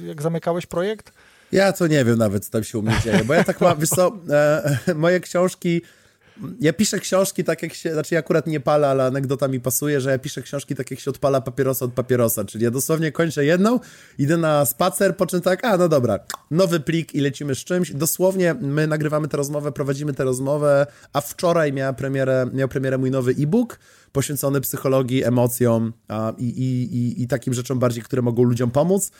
[0.06, 1.12] jak zamykałeś projekt.
[1.52, 3.78] Ja to nie wiem nawet, co tam się u mnie dzieje, bo ja tak mam,
[3.78, 5.82] wiesz co, e, moje książki
[6.60, 10.00] ja piszę książki tak jak się, znaczy ja akurat nie palę, ale anegdota mi pasuje,
[10.00, 13.44] że ja piszę książki tak jak się odpala papierosa od papierosa, czyli ja dosłownie kończę
[13.44, 13.80] jedną,
[14.18, 16.18] idę na spacer, po czym tak, a no dobra,
[16.50, 17.92] nowy plik i lecimy z czymś.
[17.92, 23.10] Dosłownie my nagrywamy tę rozmowę, prowadzimy tę rozmowę, a wczoraj miała premierę, miał premierę mój
[23.10, 23.78] nowy e-book
[24.12, 29.10] poświęcony psychologii, emocjom a, i, i, i, i takim rzeczom bardziej, które mogą ludziom pomóc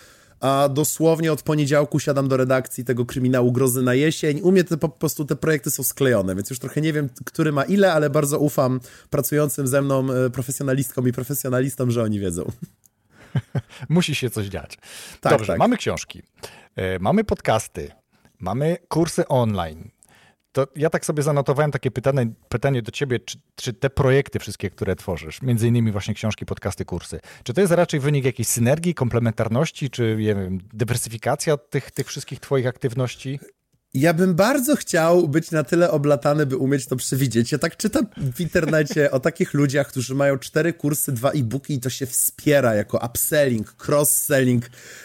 [0.41, 4.41] a dosłownie od poniedziałku siadam do redakcji tego kryminału Grozy na jesień.
[4.43, 7.53] U mnie te, po prostu te projekty są sklejone, więc już trochę nie wiem, który
[7.53, 12.53] ma ile, ale bardzo ufam pracującym ze mną e, profesjonalistkom i profesjonalistom, że oni wiedzą.
[13.89, 14.79] Musi się coś dziać.
[15.21, 15.59] Tak, Dobrze, tak.
[15.59, 16.23] mamy książki,
[16.77, 17.91] e, mamy podcasty,
[18.39, 19.91] mamy kursy online,
[20.57, 24.71] to ja tak sobie zanotowałem takie pytanie, pytanie do ciebie, czy, czy, te projekty wszystkie,
[24.71, 28.95] które tworzysz, między innymi właśnie książki, podcasty, kursy, czy to jest raczej wynik jakiejś synergii,
[28.95, 33.39] komplementarności, czy nie wiem, dywersyfikacja tych, tych wszystkich twoich aktywności?
[33.97, 37.53] Ja bym bardzo chciał być na tyle oblatany, by umieć to przewidzieć.
[37.53, 41.81] Ja tak czytam w internecie o takich ludziach, którzy mają cztery kursy, dwa e-booki i
[41.81, 44.61] to się wspiera jako upselling, cross-selling.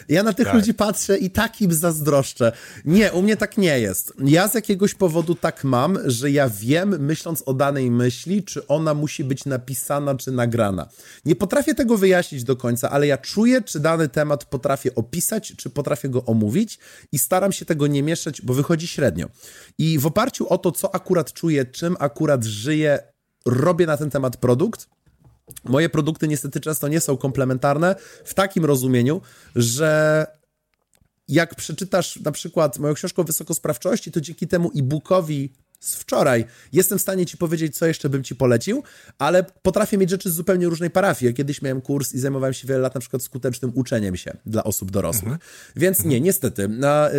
[0.08, 0.54] Ja na tych tak.
[0.54, 2.52] ludzi patrzę i tak im zazdroszczę.
[2.84, 4.12] Nie, u mnie tak nie jest.
[4.24, 8.94] Ja z jakiegoś powodu tak mam, że ja wiem, myśląc o danej myśli, czy ona
[8.94, 10.88] musi być napisana, czy nagrana.
[11.24, 15.70] Nie potrafię tego wyjaśnić do końca, ale ja czuję, czy dany temat potrafię opisać, czy
[15.70, 16.78] potrafię go omówić
[17.12, 19.26] i staram się tego nie mieszać, bo wychodzi średnio.
[19.78, 22.98] I w oparciu o to, co akurat czuję, czym akurat żyję,
[23.46, 24.88] robię na ten temat produkt.
[25.64, 29.20] Moje produkty niestety często nie są komplementarne w takim rozumieniu,
[29.56, 30.26] że
[31.28, 36.44] jak przeczytasz na przykład moją książkę o wysokosprawczości, to dzięki temu e-bookowi z wczoraj.
[36.72, 38.82] Jestem w stanie ci powiedzieć, co jeszcze bym ci polecił,
[39.18, 41.30] ale potrafię mieć rzeczy z zupełnie różnej parafii.
[41.30, 44.64] Ja kiedyś miałem kurs i zajmowałem się wiele lat na przykład skutecznym uczeniem się dla
[44.64, 45.32] osób dorosłych.
[45.32, 45.40] Mhm.
[45.76, 46.22] Więc nie, mhm.
[46.22, 47.10] niestety, na,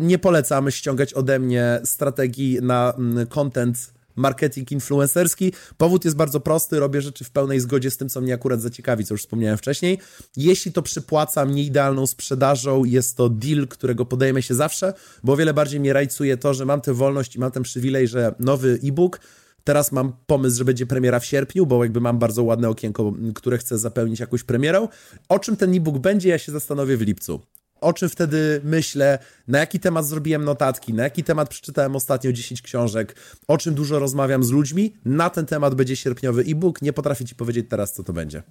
[0.00, 5.52] nie polecam ściągać ode mnie strategii na mm, content marketing influencerski.
[5.76, 9.04] Powód jest bardzo prosty, robię rzeczy w pełnej zgodzie z tym, co mnie akurat zaciekawi,
[9.04, 9.98] co już wspomniałem wcześniej.
[10.36, 14.94] Jeśli to przypłaca mnie idealną sprzedażą, jest to deal, którego podejmę się zawsze,
[15.24, 18.08] bo o wiele bardziej mnie rajcuje to, że mam tę wolność i mam ten przywilej,
[18.08, 19.20] że nowy e-book
[19.64, 23.58] Teraz mam pomysł, że będzie premiera w sierpniu, bo jakby mam bardzo ładne okienko, które
[23.58, 24.88] chcę zapełnić jakąś premierą.
[25.28, 27.40] O czym ten e-book będzie, ja się zastanowię w lipcu
[27.80, 32.62] o czym wtedy myślę, na jaki temat zrobiłem notatki, na jaki temat przeczytałem ostatnio 10
[32.62, 33.16] książek,
[33.48, 34.94] o czym dużo rozmawiam z ludźmi.
[35.04, 36.82] Na ten temat będzie sierpniowy e-book.
[36.82, 38.42] Nie potrafię ci powiedzieć teraz, co to będzie.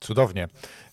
[0.00, 0.48] Cudownie.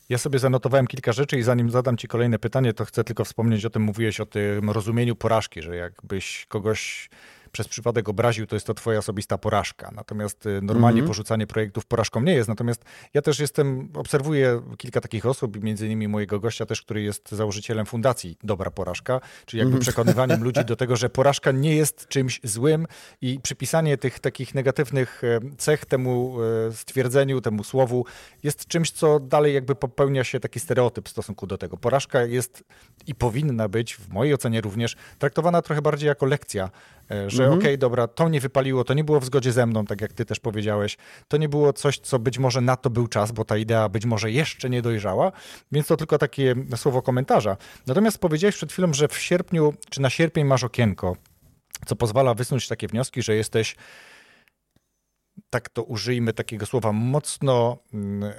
[0.09, 3.65] Ja sobie zanotowałem kilka rzeczy i zanim zadam ci kolejne pytanie, to chcę tylko wspomnieć
[3.65, 7.09] o tym, mówiłeś o tym rozumieniu porażki, że jakbyś kogoś
[7.57, 9.91] przez przypadek obraził, to jest to twoja osobista porażka.
[9.95, 11.07] Natomiast y, normalnie mm -hmm.
[11.07, 12.49] porzucanie projektów porażką nie jest.
[12.49, 17.31] Natomiast ja też jestem, obserwuję kilka takich osób, między innymi mojego gościa też, który jest
[17.31, 19.81] założycielem fundacji Dobra Porażka, czyli jakby -hmm.
[19.81, 22.87] przekonywaniem ludzi do tego, że porażka nie jest czymś złym
[23.21, 28.05] i przypisanie tych takich negatywnych e, cech temu e, stwierdzeniu, temu słowu
[28.43, 31.77] jest czymś, co dalej jakby popełnia się taki stereotyp w stosunku do tego.
[31.77, 32.63] Porażka jest
[33.07, 36.69] i powinna być, w mojej ocenie również, traktowana trochę bardziej jako lekcja,
[37.09, 37.59] że mhm.
[37.59, 40.13] okej, okay, dobra, to nie wypaliło, to nie było w zgodzie ze mną, tak jak
[40.13, 43.45] ty też powiedziałeś, to nie było coś, co być może na to był czas, bo
[43.45, 45.31] ta idea być może jeszcze nie dojrzała,
[45.71, 47.57] więc to tylko takie słowo komentarza.
[47.87, 51.15] Natomiast powiedziałeś przed chwilą, że w sierpniu, czy na sierpień masz okienko,
[51.85, 53.75] co pozwala wysnuć takie wnioski, że jesteś
[55.49, 58.33] tak to użyjmy takiego słowa, mocno mm,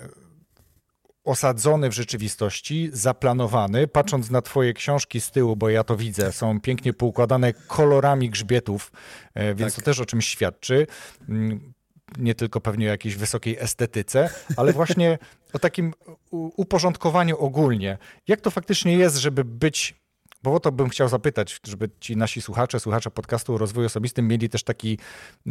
[1.29, 3.87] osadzony w rzeczywistości, zaplanowany.
[3.87, 8.93] Patrząc na twoje książki z tyłu, bo ja to widzę, są pięknie poukładane kolorami grzbietów,
[9.35, 9.85] e, więc tak.
[9.85, 10.87] to też o czymś świadczy.
[11.29, 11.73] Mm,
[12.19, 15.19] nie tylko pewnie o jakiejś wysokiej estetyce, ale właśnie
[15.53, 15.95] o takim
[16.31, 17.99] uporządkowaniu ogólnie.
[18.29, 19.95] Jak to faktycznie jest, żeby być
[20.43, 24.29] bo o to bym chciał zapytać, żeby ci nasi słuchacze, słuchacze podcastu o rozwoju osobistym
[24.29, 24.99] mieli też taki,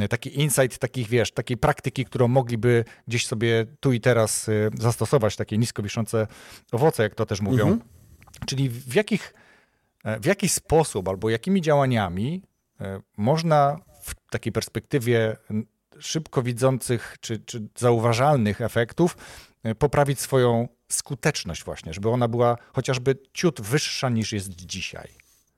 [0.09, 5.35] taki insight, takich, wiesz, takiej praktyki, którą mogliby gdzieś sobie tu i teraz y, zastosować,
[5.35, 6.27] takie nisko wiszące
[6.71, 7.67] owoce, jak to też mówią.
[7.67, 7.81] Mhm.
[8.45, 9.33] Czyli w, jakich,
[10.21, 12.43] w jaki sposób albo jakimi działaniami
[12.81, 15.37] e, można w takiej perspektywie
[15.99, 23.17] szybko widzących czy, czy zauważalnych efektów e, poprawić swoją skuteczność właśnie, żeby ona była chociażby
[23.33, 25.09] ciut wyższa niż jest dzisiaj.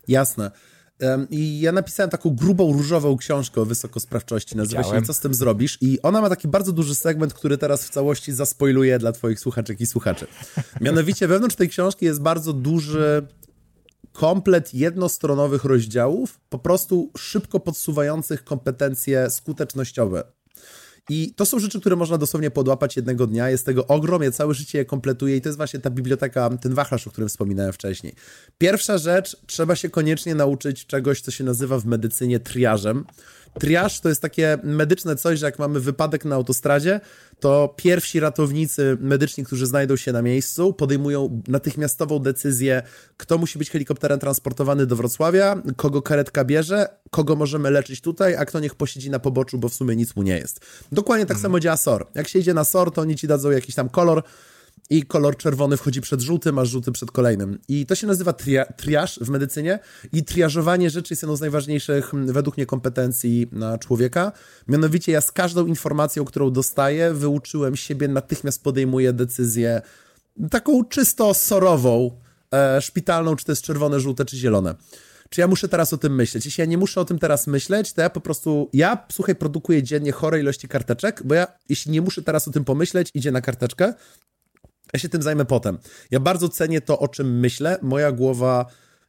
[0.07, 0.51] Jasne.
[1.29, 5.77] I ja napisałem taką grubą, różową książkę o wysokosprawczości, nazywa się Co z tym zrobisz?
[5.81, 9.81] I ona ma taki bardzo duży segment, który teraz w całości zaspoiluję dla twoich słuchaczek
[9.81, 10.27] i słuchaczy.
[10.81, 13.27] Mianowicie wewnątrz tej książki jest bardzo duży
[14.11, 20.23] komplet jednostronowych rozdziałów, po prostu szybko podsuwających kompetencje skutecznościowe
[21.09, 23.49] I to są rzeczy, które można dosłownie podłapać jednego dnia.
[23.49, 26.73] Jest tego ogrom, ja całe życie je kompletuję i to jest właśnie ta biblioteka, ten
[26.73, 28.15] wachlarz, o którym wspominałem wcześniej.
[28.57, 33.05] Pierwsza rzecz, trzeba się koniecznie nauczyć czegoś, co się nazywa w medycynie triażem.
[33.59, 37.01] Triaż to jest takie medyczne coś, że jak mamy wypadek na autostradzie,
[37.39, 42.81] to pierwsi ratownicy medyczni, którzy znajdą się na miejscu, podejmują natychmiastową decyzję,
[43.17, 48.45] kto musi być helikopterem transportowany do Wrocławia, kogo karetka bierze, kogo możemy leczyć tutaj, a
[48.45, 50.59] kto niech posiedzi na poboczu, bo w sumie nic mu nie jest.
[50.91, 52.07] Dokładnie tak samo działa SOR.
[52.15, 54.23] Jak się idzie na SOR, to oni ci dadzą jakiś tam kolor,
[54.89, 57.59] i kolor czerwony wchodzi przed żółtym, a żółty przed kolejnym.
[57.67, 59.79] I to się nazywa tria triaż w medycynie
[60.13, 64.31] i triażowanie rzeczy jest jedną z najważniejszych według mnie kompetencji na człowieka.
[64.67, 69.81] Mianowicie ja z każdą informacją, którą dostaję, wyuczyłem siebie, natychmiast podejmuję decyzję
[70.49, 72.11] taką czysto sorową,
[72.53, 74.75] e, szpitalną, czy to jest czerwone, żółte, czy zielone
[75.29, 76.45] czy ja muszę teraz o tym myśleć.
[76.45, 79.83] Jeśli ja nie muszę o tym teraz myśleć, to ja po prostu, ja, słuchaj, produkuję
[79.83, 83.41] dziennie chore ilości karteczek, bo ja, jeśli nie muszę teraz o tym pomyśleć, idzie na
[83.41, 83.93] karteczkę,
[84.93, 85.77] ja się tym zajmę potem.
[86.11, 87.77] Ja bardzo cenię to, o czym myślę.
[87.81, 88.65] Moja głowa,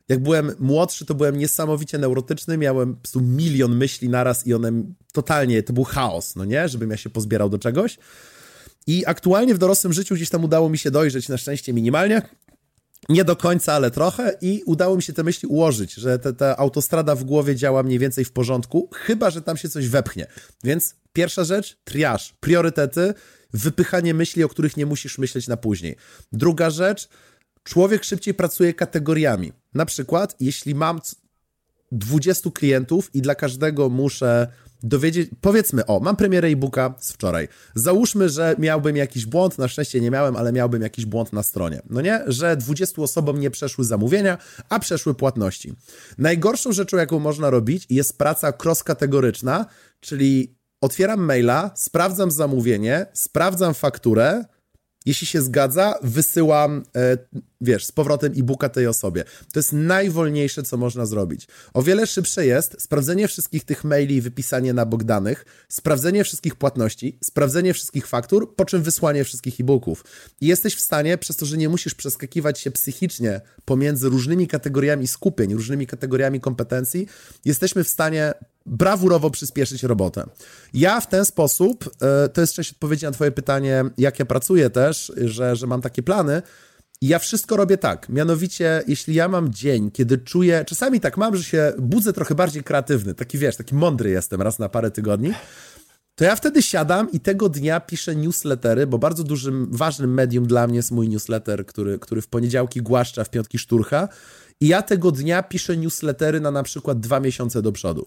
[0.08, 4.72] jak byłem młodszy, to byłem niesamowicie neurotyczny, miałem po prostu milion myśli naraz i one
[5.12, 6.68] totalnie, to był chaos, no nie?
[6.68, 7.98] Żebym ja się pozbierał do czegoś.
[8.86, 12.22] I aktualnie w dorosłym życiu gdzieś tam udało mi się dojrzeć, na szczęście minimalnie.
[13.08, 16.56] Nie do końca, ale trochę i udało mi się te myśli ułożyć, że ta, ta
[16.56, 20.26] autostrada w głowie działa mniej więcej w porządku, chyba, że tam się coś wepchnie.
[20.64, 23.14] Więc pierwsza rzecz, triaż, priorytety,
[23.52, 25.96] wypychanie myśli, o których nie musisz myśleć na później.
[26.32, 27.08] Druga rzecz,
[27.62, 29.52] człowiek szybciej pracuje kategoriami.
[29.74, 31.00] Na przykład, jeśli mam
[31.92, 34.48] 20 klientów i dla każdego muszę
[34.82, 37.48] dowiedzieć, powiedzmy, o, mam premierę e-booka z wczoraj.
[37.74, 41.80] Załóżmy, że miałbym jakiś błąd, na szczęście nie miałem, ale miałbym jakiś błąd na stronie.
[41.90, 45.72] No nie, że 20 osobom nie przeszły zamówienia, a przeszły płatności.
[46.18, 49.64] Najgorszą rzeczą, jaką można robić, jest praca cross-kategoryczna,
[50.00, 54.44] czyli otwieram maila, sprawdzam zamówienie, sprawdzam fakturę,
[55.06, 57.18] jeśli się zgadza, wysyłam, e,
[57.60, 59.24] wiesz, z powrotem e-booka tej osobie.
[59.52, 61.48] To jest najwolniejsze, co można zrobić.
[61.74, 66.56] O wiele szybsze jest sprawdzenie wszystkich tych maili i wypisanie na bok danych, sprawdzenie wszystkich
[66.56, 70.04] płatności, sprawdzenie wszystkich faktur, po czym wysłanie wszystkich e-booków.
[70.40, 75.08] I jesteś w stanie, przez to, że nie musisz przeskakiwać się psychicznie pomiędzy różnymi kategoriami
[75.08, 77.06] skupień, różnymi kategoriami kompetencji,
[77.44, 78.34] jesteśmy w stanie
[78.70, 80.26] brawurowo przyspieszyć robotę.
[80.74, 84.70] Ja w ten sposób, e, to jest część odpowiedzi na Twoje pytanie, jak ja pracuję
[84.70, 86.42] też, że, że mam takie plany.
[87.02, 88.08] Ja wszystko robię tak.
[88.08, 92.64] Mianowicie, jeśli ja mam dzień, kiedy czuję, czasami tak mam, że się budzę trochę bardziej
[92.64, 95.32] kreatywny, taki wiesz, taki mądry jestem raz na parę tygodni,
[96.14, 100.66] to ja wtedy siadam i tego dnia piszę newslettery, bo bardzo dużym, ważnym medium dla
[100.66, 104.08] mnie jest mój newsletter, który, który w poniedziałki głaszcza, w piątki szturcha.
[104.60, 108.06] I ja tego dnia piszę newslettery na na przykład dwa miesiące do przodu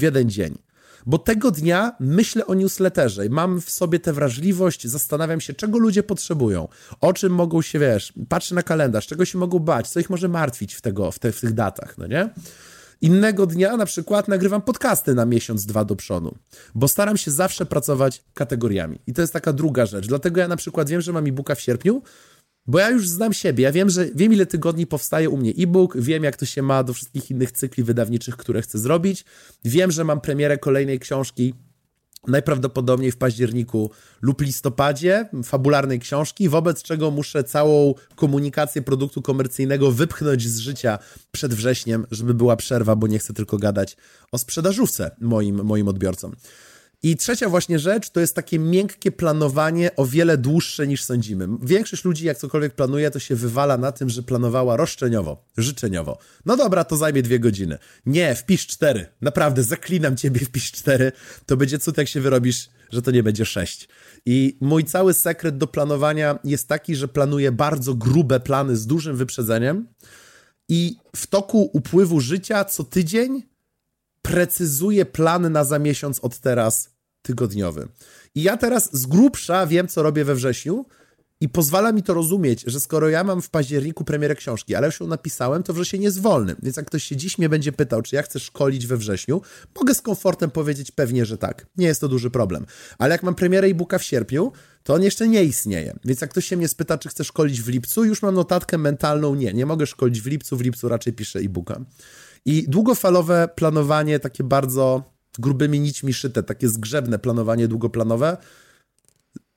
[0.00, 0.58] w jeden dzień.
[1.06, 5.78] Bo tego dnia myślę o newsletterze i mam w sobie tę wrażliwość, zastanawiam się, czego
[5.78, 6.68] ludzie potrzebują,
[7.00, 10.28] o czym mogą się, wiesz, patrzę na kalendarz, czego się mogą bać, co ich może
[10.28, 12.30] martwić w, tego, w, te, w tych datach, no nie?
[13.00, 16.34] Innego dnia na przykład nagrywam podcasty na miesiąc, dwa do przodu,
[16.74, 18.98] bo staram się zawsze pracować kategoriami.
[19.06, 20.06] I to jest taka druga rzecz.
[20.06, 22.02] Dlatego ja na przykład wiem, że mam e-booka w sierpniu,
[22.70, 25.96] bo ja już znam siebie, ja wiem, że wiem ile tygodni powstaje u mnie e-book,
[25.96, 29.24] wiem jak to się ma do wszystkich innych cykli wydawniczych, które chcę zrobić.
[29.64, 31.54] Wiem, że mam premierę kolejnej książki
[32.26, 33.90] najprawdopodobniej w październiku
[34.22, 40.98] lub listopadzie, fabularnej książki, wobec czego muszę całą komunikację produktu komercyjnego wypchnąć z życia
[41.32, 43.96] przed wrześniem, żeby była przerwa, bo nie chcę tylko gadać
[44.32, 46.32] o sprzedażówce moim, moim odbiorcom.
[47.02, 51.48] I trzecia właśnie rzecz to jest takie miękkie planowanie o wiele dłuższe niż sądzimy.
[51.62, 56.18] Większość ludzi, jak cokolwiek planuje, to się wywala na tym, że planowała roszczeniowo, życzeniowo.
[56.46, 57.78] No dobra, to zajmie dwie godziny.
[58.06, 59.06] Nie, wpisz cztery.
[59.20, 61.12] Naprawdę, zaklinam ciebie, wpisz cztery.
[61.46, 63.88] To będzie cud, jak się wyrobisz, że to nie będzie sześć.
[64.26, 69.16] I mój cały sekret do planowania jest taki, że planuję bardzo grube plany z dużym
[69.16, 69.88] wyprzedzeniem
[70.68, 73.49] i w toku upływu życia co tydzień
[74.22, 76.90] precyzuję plan na za miesiąc od teraz
[77.22, 77.88] tygodniowy.
[78.34, 80.86] I ja teraz z grubsza wiem, co robię we wrześniu
[81.42, 85.00] i pozwala mi to rozumieć, że skoro ja mam w październiku premierę książki, ale już
[85.00, 86.56] ją napisałem, to wrzesień jest wolny.
[86.62, 89.42] Więc jak ktoś się dziś mnie będzie pytał, czy ja chcę szkolić we wrześniu,
[89.78, 91.66] mogę z komfortem powiedzieć pewnie, że tak.
[91.76, 92.66] Nie jest to duży problem.
[92.98, 94.52] Ale jak mam premierę e-booka w sierpniu,
[94.82, 95.98] to on jeszcze nie istnieje.
[96.04, 99.34] Więc jak ktoś się mnie spyta, czy chcę szkolić w lipcu, już mam notatkę mentalną,
[99.34, 101.80] nie, nie mogę szkolić w lipcu, w lipcu raczej piszę e-booka.
[102.44, 105.02] I długofalowe planowanie, takie bardzo
[105.38, 108.36] grubymi nićmi szyte, takie zgrzebne planowanie długoplanowe,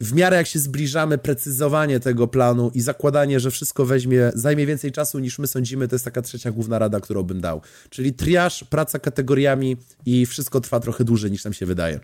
[0.01, 4.91] w miarę jak się zbliżamy, precyzowanie tego planu i zakładanie, że wszystko weźmie, zajmie więcej
[4.91, 7.61] czasu niż my sądzimy, to jest taka trzecia główna rada, którą bym dał.
[7.89, 11.99] Czyli triaż, praca kategoriami i wszystko trwa trochę dłużej niż nam się wydaje.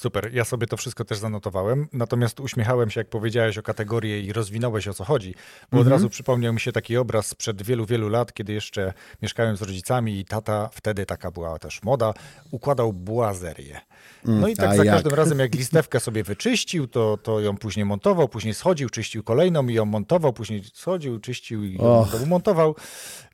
[0.00, 4.32] Super, ja sobie to wszystko też zanotowałem, natomiast uśmiechałem się, jak powiedziałeś o kategorii i
[4.32, 5.34] rozwinąłeś o co chodzi,
[5.72, 5.86] bo mhm.
[5.86, 9.62] od razu przypomniał mi się taki obraz sprzed wielu, wielu lat, kiedy jeszcze mieszkałem z
[9.62, 12.14] rodzicami i tata, wtedy taka była też moda,
[12.50, 13.80] układał błazerię.
[14.24, 14.94] No i tak za jak?
[14.94, 19.68] każdym razem, jak listewkę sobie wyczyścił, to, to ją później montował, później schodził, czyścił kolejną
[19.68, 22.74] i ją montował, później schodził, czyścił i ją montował.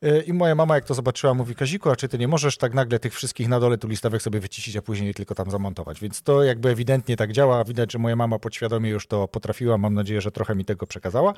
[0.04, 2.74] Y, I moja mama, jak to zobaczyła, mówi, Kaziku, a czy ty nie możesz tak
[2.74, 6.00] nagle tych wszystkich na dole tu listewek sobie wyciszyć, a później tylko tam zamontować?
[6.00, 7.64] Więc to jakby ewidentnie tak działa.
[7.64, 9.78] Widać, że moja mama podświadomie już to potrafiła.
[9.78, 11.34] Mam nadzieję, że trochę mi tego przekazała.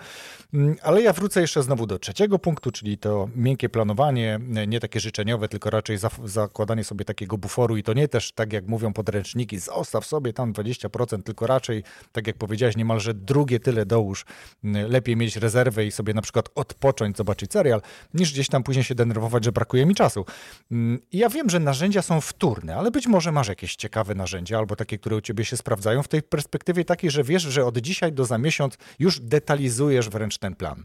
[0.54, 5.00] Mm, ale ja wrócę jeszcze znowu do trzeciego punktu, czyli to miękkie planowanie, nie takie
[5.00, 9.58] życzeniowe, tylko raczej zakładanie sobie takiego buforu i to nie też tak, jak mówią podręczniki,
[9.58, 14.24] zostaw sobie tam 20%, tylko raczej, tak jak powiedziałeś, niemalże drugie tyle dołóż.
[14.64, 17.82] Mm, lepiej mieć rezerwę i sobie na przykład odpocząć, zobaczyć serial,
[18.14, 20.24] niż gdzieś tam później się denerwować, że brakuje mi czasu.
[20.70, 24.76] Mm, ja wiem, że narzędzia są wtórne, ale być może masz jakieś ciekawe narzędzia albo
[24.76, 28.12] takie, które u ciebie się sprawdzają w tej perspektywie takiej, że wiesz, że od dzisiaj
[28.12, 30.84] do za miesiąc już detalizujesz wręcz ten plan.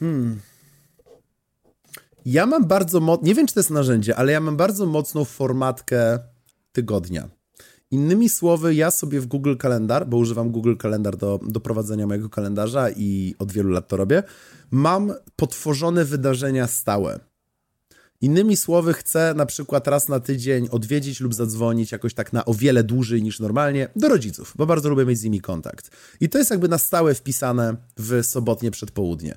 [0.00, 0.40] Hmm.
[2.24, 5.24] Ja mam bardzo mocno, nie wiem czy to jest narzędzie, ale ja mam bardzo mocną
[5.24, 6.18] formatkę
[6.72, 7.28] tygodnia.
[7.94, 12.28] Innymi słowy, ja sobie w Google Kalendar, bo używam Google Kalendar do, do prowadzenia mojego
[12.28, 14.22] kalendarza i od wielu lat to robię,
[14.70, 17.20] mam potworzone wydarzenia stałe.
[18.24, 22.54] Innymi słowy, chcę na przykład raz na tydzień odwiedzić lub zadzwonić jakoś tak na o
[22.54, 25.90] wiele dłużej niż normalnie do rodziców, bo bardzo lubię mieć z nimi kontakt.
[26.20, 29.34] I to jest jakby na stałe wpisane w sobotnie przedpołudnie.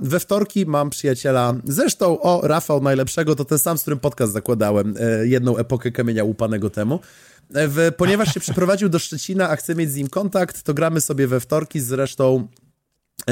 [0.00, 4.94] We wtorki mam przyjaciela, zresztą o Rafał najlepszego, to ten sam, z którym podcast zakładałem
[5.00, 7.00] e, jedną epokę kamienia łupanego temu.
[7.54, 11.00] E, w, ponieważ się przeprowadził do Szczecina, a chcę mieć z nim kontakt, to gramy
[11.00, 12.48] sobie we wtorki, zresztą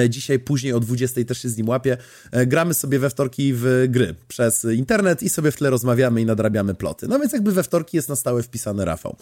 [0.09, 1.97] dzisiaj później o 20 też się z nim łapię.
[2.33, 6.25] E, gramy sobie we wtorki w gry przez internet i sobie w tle rozmawiamy i
[6.25, 7.09] nadrabiamy ploty.
[7.09, 9.17] No więc jakby we wtorki jest na stałe wpisany Rafał.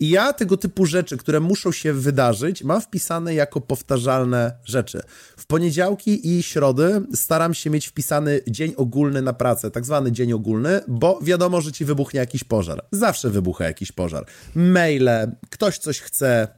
[0.00, 5.02] I ja tego typu rzeczy, które muszą się wydarzyć, mam wpisane jako powtarzalne rzeczy.
[5.36, 10.32] W poniedziałki i środy staram się mieć wpisany dzień ogólny na pracę, tak zwany dzień
[10.32, 12.84] ogólny, bo wiadomo, że ci wybuchnie jakiś pożar.
[12.92, 14.26] Zawsze wybucha jakiś pożar.
[14.54, 16.48] Maile, ktoś coś chce,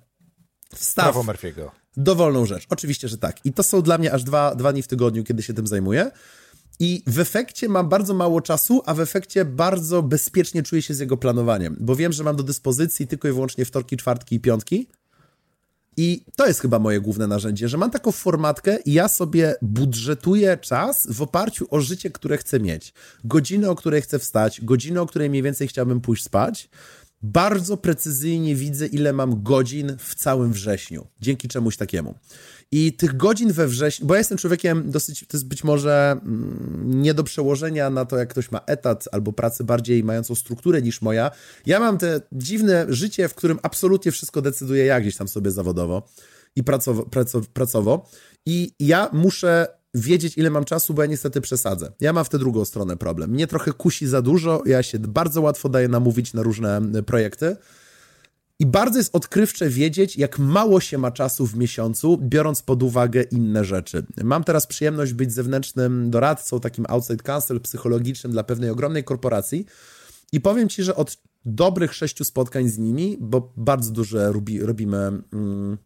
[0.74, 1.04] wstaw.
[1.04, 2.66] Prawo Murphy'ego dowolną rzecz.
[2.70, 3.46] Oczywiście, że tak.
[3.46, 6.10] I to są dla mnie aż dwa, dwa dni w tygodniu, kiedy się tym zajmuję.
[6.80, 10.98] I w efekcie mam bardzo mało czasu, a w efekcie bardzo bezpiecznie czuję się z
[10.98, 14.86] jego planowaniem, bo wiem, że mam do dyspozycji tylko i wyłącznie wtorki, czwartki i piątki.
[15.96, 20.58] I to jest chyba moje główne narzędzie, że mam taką formatkę i ja sobie budżetuję
[20.60, 22.94] czas w oparciu o życie, które chcę mieć.
[23.24, 26.68] Godziny, o której chcę wstać, godziny, o której mniej więcej chciałbym pójść spać
[27.32, 32.14] bardzo precyzyjnie widzę, ile mam godzin w całym wrześniu, dzięki czemuś takiemu.
[32.72, 37.02] I tych godzin we wrześniu, bo ja jestem człowiekiem dosyć, to jest być może mm,
[37.02, 41.02] nie do przełożenia na to, jak ktoś ma etat albo pracę bardziej mającą strukturę niż
[41.02, 41.30] moja.
[41.66, 46.08] Ja mam te dziwne życie, w którym absolutnie wszystko decyduję ja gdzieś tam sobie zawodowo
[46.56, 48.08] i pracowo, pracowo, pracowo.
[48.46, 51.92] I ja muszę wiedzieć, ile mam czasu, bo ja niestety przesadzę.
[52.00, 53.30] Ja mam w tę drugą stronę problem.
[53.30, 57.56] Mnie trochę kusi za dużo, ja się bardzo łatwo daję namówić na różne projekty.
[58.58, 63.22] I bardzo jest odkrywcze wiedzieć, jak mało się ma czasu w miesiącu, biorąc pod uwagę
[63.22, 64.06] inne rzeczy.
[64.24, 69.66] Mam teraz przyjemność być zewnętrznym doradcą, takim outside counsel psychologicznym dla pewnej ogromnej korporacji.
[70.32, 75.22] I powiem Ci, że od dobrych sześciu spotkań z nimi, bo bardzo duże robi, robimy
[75.32, 75.78] mm,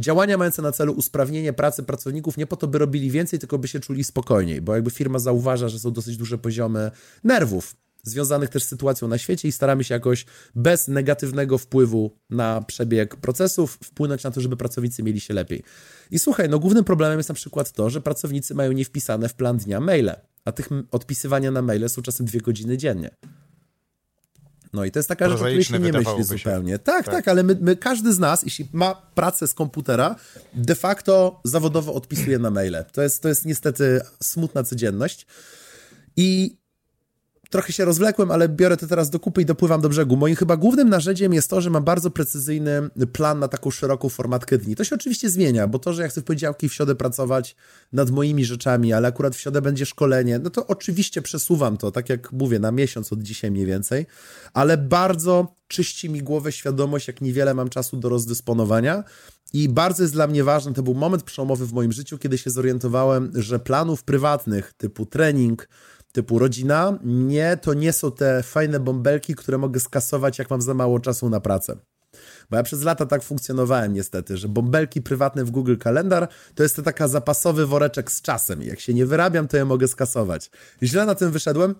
[0.00, 3.68] Działania mające na celu usprawnienie pracy pracowników nie po to, by robili więcej, tylko by
[3.68, 6.90] się czuli spokojniej, bo jakby firma zauważa, że są dosyć duże poziomy
[7.24, 12.62] nerwów związanych też z sytuacją na świecie i staramy się jakoś bez negatywnego wpływu na
[12.62, 15.62] przebieg procesów wpłynąć na to, żeby pracownicy mieli się lepiej.
[16.10, 19.34] I słuchaj, no głównym problemem jest na przykład to, że pracownicy mają nie wpisane w
[19.34, 23.10] plan dnia maile, a tych odpisywania na maile są czasem dwie godziny dziennie.
[24.72, 26.78] No i to jest taka rzecz, o której się nie myśli zupełnie.
[26.78, 30.16] Tak, tak, tak, ale my, my, każdy z nas, jeśli ma pracę z komputera,
[30.54, 32.84] de facto zawodowo odpisuje na maile.
[32.92, 35.26] To jest, to jest niestety smutna codzienność.
[36.16, 36.59] I
[37.50, 40.16] trochę się rozwlekłem, ale biorę to teraz do kupy i dopływam do brzegu.
[40.16, 44.58] Moim chyba głównym narzędziem jest to, że mam bardzo precyzyjny plan na taką szeroką formatkę
[44.58, 44.76] dni.
[44.76, 47.56] To się oczywiście zmienia, bo to, że ja chcę w poniedziałki w środę pracować
[47.92, 52.08] nad moimi rzeczami, ale akurat w środę będzie szkolenie, no to oczywiście przesuwam to, tak
[52.08, 54.06] jak mówię, na miesiąc od dzisiaj mniej więcej,
[54.52, 59.04] ale bardzo czyści mi głowę świadomość, jak niewiele mam czasu do rozdysponowania.
[59.52, 62.50] I bardzo jest dla mnie ważny, to był moment przełomowy w moim życiu, kiedy się
[62.50, 65.68] zorientowałem, że planów prywatnych typu trening,
[66.12, 70.74] typu rodzina, nie, to nie są te fajne bąbelki, które mogę skasować, jak mam za
[70.74, 71.76] mało czasu na pracę.
[72.50, 76.76] Bo ja przez lata tak funkcjonowałem niestety, że bąbelki prywatne w Google Kalendar to jest
[76.76, 78.62] to taka zapasowy woreczek z czasem.
[78.62, 80.50] Jak się nie wyrabiam, to je mogę skasować.
[80.82, 81.74] Źle na tym wyszedłem,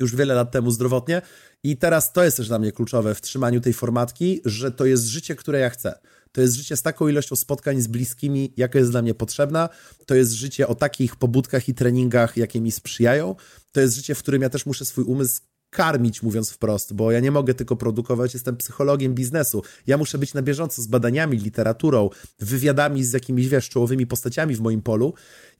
[0.00, 1.22] już wiele lat temu zdrowotnie
[1.62, 5.06] i teraz to jest też dla mnie kluczowe w trzymaniu tej formatki, że to jest
[5.06, 5.98] życie, które ja chcę.
[6.32, 9.68] To jest życie z taką ilością spotkań z bliskimi, jaka jest dla mnie potrzebna.
[10.06, 13.34] To jest życie o takich pobudkach i treningach, jakie mi sprzyjają.
[13.72, 17.20] To jest życie, w którym ja też muszę swój umysł karmić, mówiąc wprost, bo ja
[17.20, 19.62] nie mogę tylko produkować, jestem psychologiem biznesu.
[19.86, 24.60] Ja muszę być na bieżąco z badaniami, literaturą, wywiadami z jakimiś, wiesz, czołowymi postaciami w
[24.60, 25.14] moim polu.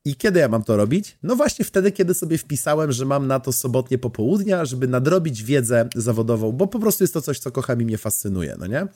[0.05, 1.19] I kiedy ja mam to robić?
[1.23, 5.89] No właśnie wtedy, kiedy sobie wpisałem, że mam na to sobotnie popołudnia, żeby nadrobić wiedzę
[5.97, 8.87] zawodową, bo po prostu jest to coś, co kocham i mnie fascynuje, no nie?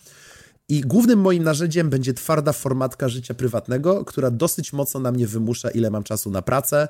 [0.69, 5.71] I głównym moim narzędziem będzie twarda formatka życia prywatnego, która dosyć mocno na mnie wymusza,
[5.71, 6.89] ile mam czasu na pracę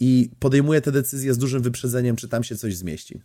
[0.00, 3.20] i podejmuję te decyzje z dużym wyprzedzeniem, czy tam się coś zmieści.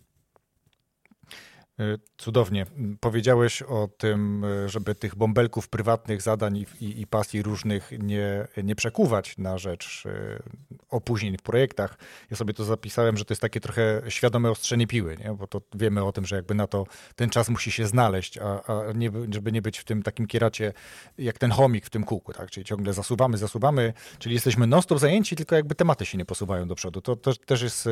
[1.80, 2.66] E, cudownie.
[3.00, 8.46] Powiedziałeś o tym, e, żeby tych bąbelków prywatnych zadań i, i, i, pasji różnych nie,
[8.64, 10.42] nie przekuwać na rzecz e,
[10.90, 11.98] opóźnień w projektach.
[12.30, 15.34] Ja sobie to zapisałem, że to jest takie trochę świadome ostrzenie piły, nie?
[15.34, 18.62] bo to wiemy o tym, że jakby na to ten czas musi się znaleźć, a,
[18.62, 20.72] a nie, żeby nie być w tym takim kieracie
[21.18, 22.50] jak ten chomik w tym kółku, tak?
[22.50, 26.74] czyli ciągle zasuwamy, zasuwamy, czyli jesteśmy non-stop zajęci, tylko jakby tematy się nie posuwają do
[26.74, 27.00] przodu.
[27.00, 27.88] To, to też jest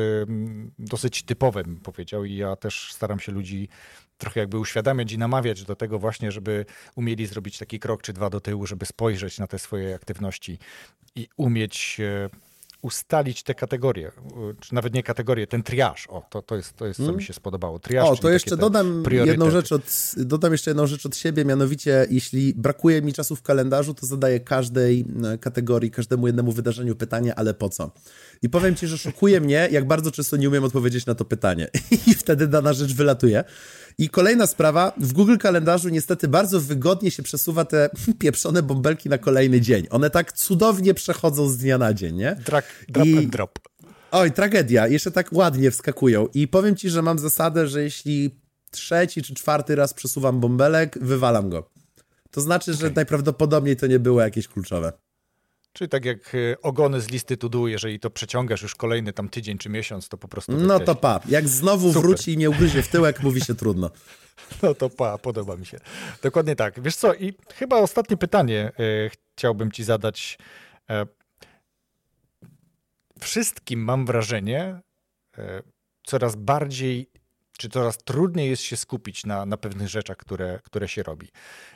[0.79, 3.69] dosyć typowe, bym powiedział i ja też staram się ludzi
[4.17, 6.65] trochę jakby uświadamiać i namawiać do tego właśnie, żeby
[6.95, 10.59] umieli zrobić taki krok czy dwa do tyłu, żeby spojrzeć na te swoje aktywności
[11.15, 12.29] i umieć e,
[12.81, 14.11] ustalić te kategorie,
[14.59, 16.07] czy nawet nie kategorie, ten triaż.
[16.07, 17.17] O, to, to jest, to jest co hmm.
[17.17, 17.79] mi się spodobało.
[17.79, 22.07] Triaż, o, to jeszcze dodam jedną, rzecz od, dodam jeszcze jedną rzecz od siebie, mianowicie
[22.09, 25.05] jeśli brakuje mi czasu w kalendarzu, to zadaję każdej
[25.41, 27.91] kategorii, każdemu jednemu wydarzeniu pytanie, ale po co?
[28.41, 31.67] I powiem ci, że szokuje mnie, jak bardzo często nie umiem odpowiedzieć na to pytanie.
[32.07, 33.43] I wtedy dana rzecz wylatuje.
[33.97, 37.89] I kolejna sprawa, w Google Kalendarzu niestety bardzo wygodnie się przesuwa te
[38.19, 39.87] pieprzone bąbelki na kolejny dzień.
[39.89, 42.35] One tak cudownie przechodzą z dnia na dzień, nie?
[42.45, 43.17] Drag, drop I...
[43.17, 43.59] and drop.
[44.11, 44.87] Oj, tragedia.
[44.87, 46.27] Jeszcze tak ładnie wskakują.
[46.33, 48.39] I powiem ci, że mam zasadę, że jeśli
[48.71, 51.69] trzeci czy czwarty raz przesuwam bąbelek, wywalam go.
[52.31, 52.95] To znaczy, że okay.
[52.95, 54.93] najprawdopodobniej to nie było jakieś kluczowe.
[55.75, 59.29] Czyli tak jak e, ogony z listy to do, jeżeli to przeciągasz już kolejny tam
[59.29, 60.51] tydzień czy miesiąc, to po prostu.
[60.51, 61.19] No to pa.
[61.29, 62.01] Jak znowu Super.
[62.01, 63.89] wróci i mnie ugryzie w tyłek, mówi się trudno.
[64.63, 65.79] No to pa, podoba mi się.
[66.21, 66.81] Dokładnie tak.
[66.81, 70.37] Wiesz co, i chyba ostatnie pytanie y, chciałbym ci zadać.
[70.91, 70.93] Y,
[73.19, 74.81] wszystkim mam wrażenie,
[75.37, 75.41] y,
[76.03, 77.09] coraz bardziej
[77.57, 81.27] czy coraz trudniej jest się skupić na, na pewnych rzeczach, które, które się robi.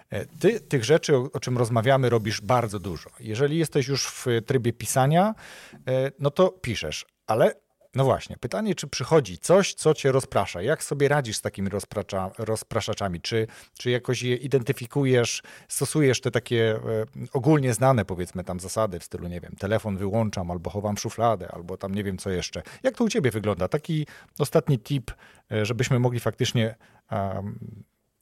[0.09, 3.09] E, ty tych rzeczy, o, o, czym rozmawiamy, robisz bardzo dużo.
[3.19, 5.35] Jeżeli jesteś już w trybie pisania,
[5.87, 7.53] e, no to piszesz, ale
[7.95, 10.61] no właśnie, pytanie, czy przychodzi coś, co cię rozprasza?
[10.61, 13.21] Jak sobie radzisz z takimi rozprasza, rozpraszaczami?
[13.21, 16.79] Czy, czy jakoś je identyfikujesz, stosujesz te takie e,
[17.33, 21.77] ogólnie znane, powiedzmy, tam zasady w stylu, nie wiem, telefon wyłączam, albo chowam szufladę, albo
[21.77, 22.63] tam nie wiem co jeszcze.
[22.83, 23.67] Jak to u ciebie wygląda?
[23.67, 24.07] Taki
[24.39, 25.11] ostatni tip,
[25.51, 26.75] e, żebyśmy mogli faktycznie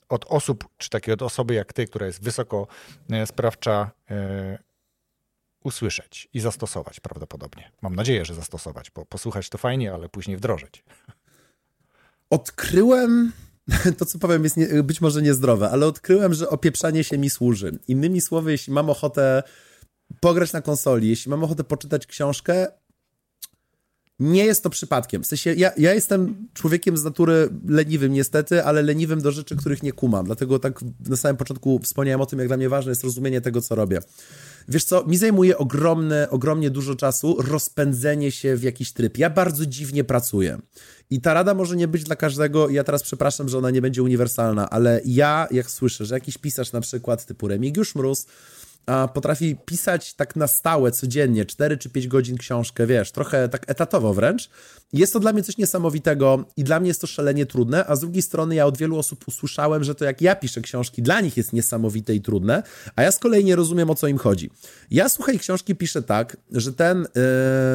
[0.09, 2.67] od osób, czy takiej od osoby jak ty, która jest wysoko
[3.11, 4.66] e, sprawcza, e,
[5.67, 7.71] usłyszeć i zastosować prawdopodobnie.
[7.81, 10.83] Mam nadzieję, że zastosować, bo posłuchać to fajnie, ale później wdrożyć.
[12.29, 13.31] Odkryłem,
[13.97, 17.79] to co powiem jest nie, być może niezdrowe, ale odkryłem, że opieprzanie się mi służy.
[17.87, 19.43] Innymi słowy, jeśli mam ochotę
[20.19, 22.67] pograć na konsoli, jeśli mam ochotę poczytać książkę,
[24.19, 25.23] nie jest to przypadkiem.
[25.23, 29.83] W sensie, ja, ja jestem człowiekiem z natury leniwym niestety, ale leniwym do rzeczy, których
[29.83, 30.25] nie kumam.
[30.25, 33.61] Dlatego tak na samym początku wspomniałem o tym, jak dla mnie ważne jest rozumienie tego,
[33.61, 33.99] co robię.
[34.67, 39.17] Wiesz co, mi zajmuje ogromne, ogromnie dużo czasu rozpędzenie się w jakiś tryb.
[39.17, 40.57] Ja bardzo dziwnie pracuję.
[41.09, 42.69] I ta rada może nie być dla każdego.
[42.69, 46.71] Ja teraz przepraszam, że ona nie będzie uniwersalna, ale ja, jak słyszę, że jakiś pisarz
[46.71, 48.25] na przykład typu Remigiusz Mróz
[49.13, 54.13] potrafi pisać tak na stałe, codziennie, 4 czy 5 godzin książkę, wiesz, trochę tak etatowo
[54.13, 54.49] wręcz.
[54.93, 57.99] Jest to dla mnie coś niesamowitego i dla mnie jest to szalenie trudne, a z
[57.99, 61.37] drugiej strony ja od wielu osób usłyszałem, że to jak ja piszę książki, dla nich
[61.37, 62.63] jest niesamowite i trudne,
[62.95, 64.49] a ja z kolei nie rozumiem, o co im chodzi.
[64.91, 67.07] Ja, słuchaj, książki piszę tak, że ten,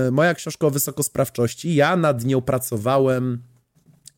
[0.04, 3.42] yy, moja książka o wysokosprawczości, ja nad nią pracowałem,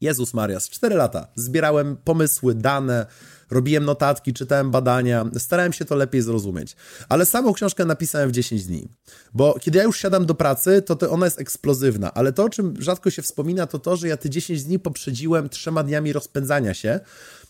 [0.00, 1.28] Jezus Marias, 4 lata.
[1.34, 3.06] Zbierałem pomysły, dane,
[3.54, 6.76] robiłem notatki, czytałem badania, starałem się to lepiej zrozumieć.
[7.08, 8.88] Ale samą książkę napisałem w 10 dni,
[9.34, 12.48] bo kiedy ja już siadam do pracy, to, to ona jest eksplozywna, ale to, o
[12.48, 16.74] czym rzadko się wspomina, to to, że ja te 10 dni poprzedziłem trzema dniami rozpędzania
[16.74, 17.00] się,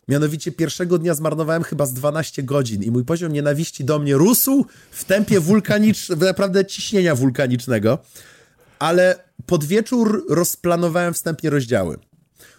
[0.09, 4.67] Mianowicie pierwszego dnia zmarnowałem chyba z 12 godzin i mój poziom nienawiści do mnie rósł
[4.91, 7.99] w tempie wulkanicznym, naprawdę ciśnienia wulkanicznego.
[8.79, 11.99] Ale pod wieczór rozplanowałem wstępnie rozdziały.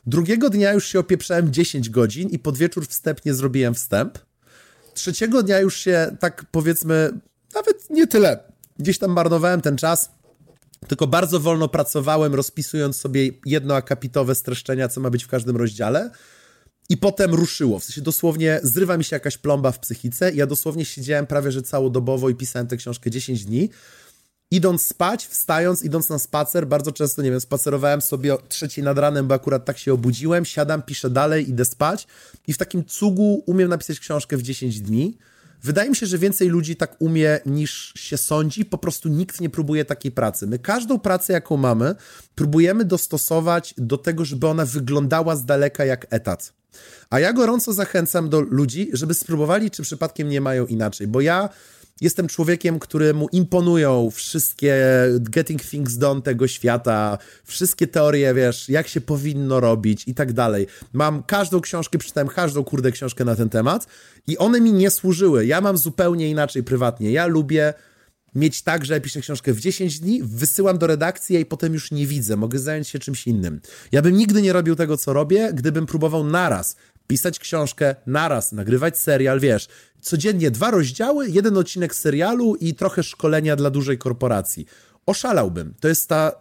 [0.06, 4.20] Drugiego dnia już się opieprzałem 10 godzin i pod wieczór wstępnie zrobiłem wstęp.
[4.94, 7.20] Trzeciego dnia już się tak powiedzmy,
[7.56, 8.40] nawet nie tyle,
[8.80, 10.12] gdzieś tam marnowałem ten czas.
[10.88, 16.12] tylko bardzo wolno pracowałem, rozpisując sobie jednoakapitowe streszczenia, co ma być w każdym rozdziale.
[16.90, 17.80] I potem ruszyło.
[17.80, 20.32] W sensie dosłownie zrywa mi się jakaś plomba w psychice.
[20.34, 23.70] Ja dosłownie siedziałem prawie że całodobowo i pisałem tę książkę 10 dni.
[24.56, 28.98] Idąc spać, wstając, idąc na spacer, bardzo często, nie wiem, spacerowałem sobie o trzeciej nad
[28.98, 32.08] ranem, bo akurat tak się obudziłem, siadam, piszę dalej, idę spać
[32.48, 35.18] i w takim cugu umiem napisać książkę w 10 dni.
[35.64, 39.50] Wydaje mi się, że więcej ludzi tak umie niż się sądzi, po prostu nikt nie
[39.50, 40.48] próbuje takiej pracy.
[40.48, 41.96] My każdą pracę, jaką mamy,
[42.36, 46.54] próbujemy dostosować do tego, żeby ona wyglądała z daleka jak etat.
[47.10, 51.50] A ja gorąco zachęcam do ludzi, żeby spróbowali, czy przypadkiem nie mają inaczej, bo ja
[52.02, 54.76] jestem człowiekiem, któremu imponują wszystkie
[55.20, 60.68] getting things done tego świata, wszystkie teorie, wiesz, jak się powinno robić i tak dalej.
[60.94, 63.88] Mam każdą książkę, przeczytałem każdą kurde książkę na ten temat
[64.28, 65.46] i one mi nie służyły.
[65.46, 67.12] Ja mam zupełnie inaczej prywatnie.
[67.12, 67.74] Ja lubię
[68.36, 71.92] mieć tak, że ja piszę książkę w 10 dni, wysyłam do redakcji i potem już
[71.92, 73.62] nie widzę, mogę zająć się czymś innym.
[73.92, 76.76] Ja bym nigdy nie robił tego, co robię, gdybym próbował naraz
[77.08, 79.68] pisać książkę, naraz nagrywać serial, wiesz,
[80.06, 84.66] codziennie dwa rozdziały, jeden odcinek serialu i trochę szkolenia dla dużej korporacji.
[85.06, 85.74] Oszalałbym.
[85.80, 86.32] To jest ta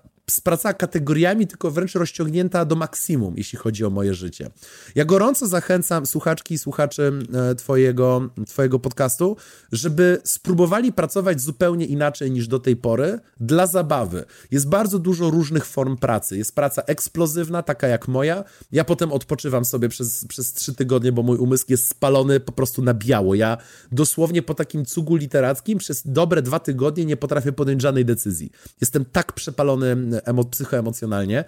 [0.45, 4.51] praca kategoriami, tylko wręcz rozciągnięta do maksimum, jeśli chodzi o moje życie.
[4.95, 7.13] Ja gorąco zachęcam słuchaczki i słuchaczy
[7.51, 9.37] e, twojego, twojego podcastu,
[9.73, 14.25] żeby spróbowali pracować zupełnie inaczej niż do tej pory, dla zabawy.
[14.51, 16.37] Jest bardzo dużo różnych form pracy.
[16.37, 18.45] Jest praca eksplozywna, taka jak moja.
[18.73, 22.83] Ja potem odpoczywam sobie przez, przez trzy tygodnie, bo mój umysł jest spalony po prostu
[22.83, 23.35] na biało.
[23.35, 23.57] Ja
[23.93, 28.51] dosłownie po takim cugu literackim przez dobre dwa tygodnie nie potrafię podjąć żadnej decyzji.
[28.81, 31.45] Jestem tak przepalony emo, psychoemocjonalnie.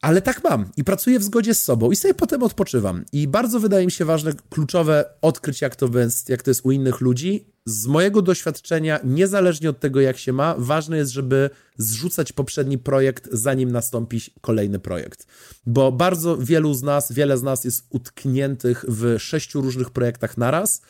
[0.00, 3.04] Ale tak mam i pracuję w zgodzie z sobą i sobie potem odpoczywam.
[3.12, 6.70] I bardzo wydaje mi się ważne, kluczowe odkryć, jak to, jest, jak to jest u
[6.70, 7.52] innych ludzi.
[7.64, 13.28] Z mojego doświadczenia, niezależnie od tego, jak się ma, ważne jest, żeby zrzucać poprzedni projekt,
[13.32, 15.26] zanim nastąpi kolejny projekt.
[15.66, 20.82] Bo bardzo wielu z nas, wiele z nas jest utkniętych w sześciu różnych projektach naraz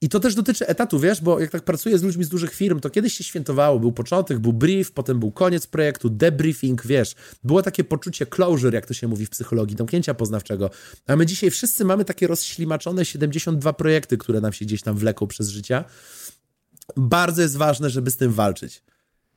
[0.00, 2.80] i to też dotyczy etatu, wiesz, bo jak tak pracuję z ludźmi z dużych firm,
[2.80, 7.62] to kiedyś się świętowało, był początek, był brief, potem był koniec projektu, debriefing, wiesz, było
[7.62, 10.70] takie poczucie closure, jak to się mówi w psychologii, domknięcia poznawczego,
[11.06, 15.26] a my dzisiaj wszyscy mamy takie rozślimaczone 72 projekty, które nam się gdzieś tam wleką
[15.26, 15.84] przez życia.
[16.96, 18.82] Bardzo jest ważne, żeby z tym walczyć.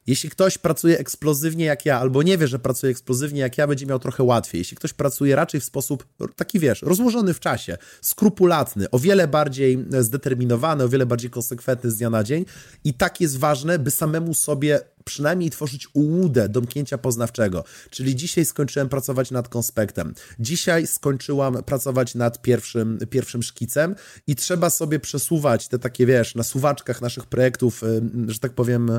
[0.09, 3.85] Jeśli ktoś pracuje eksplozywnie jak ja, albo nie wie, że pracuje eksplozywnie jak ja, będzie
[3.85, 4.59] miał trochę łatwiej.
[4.59, 9.85] Jeśli ktoś pracuje raczej w sposób taki, wiesz, rozłożony w czasie, skrupulatny, o wiele bardziej
[9.99, 12.45] zdeterminowany, o wiele bardziej konsekwentny z dnia na dzień
[12.83, 17.63] i tak jest ważne, by samemu sobie przynajmniej tworzyć ułudę domknięcia poznawczego.
[17.89, 20.13] Czyli dzisiaj skończyłem pracować nad konspektem.
[20.39, 23.95] Dzisiaj skończyłam pracować nad pierwszym, pierwszym szkicem
[24.27, 27.81] i trzeba sobie przesuwać te takie, wiesz, na suwaczkach naszych projektów,
[28.27, 28.91] że tak powiem,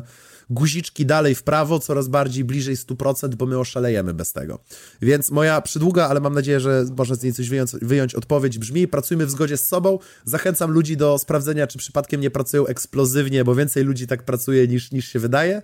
[0.50, 4.58] guziczki dalej w prawo, coraz bardziej bliżej 100%, bo my oszalejemy bez tego.
[5.02, 8.88] Więc moja przydługa, ale mam nadzieję, że można z niej coś wyjąć, wyjąć odpowiedź brzmi,
[8.88, 13.54] pracujmy w zgodzie z sobą, zachęcam ludzi do sprawdzenia, czy przypadkiem nie pracują eksplozywnie, bo
[13.54, 15.62] więcej ludzi tak pracuje niż, niż się wydaje.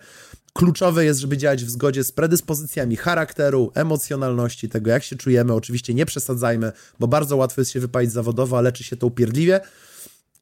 [0.53, 5.53] Kluczowe jest, żeby działać w zgodzie z predyspozycjami charakteru, emocjonalności, tego jak się czujemy.
[5.53, 9.61] Oczywiście nie przesadzajmy, bo bardzo łatwo jest się wypalić zawodowo, a leczy się to upierdliwie.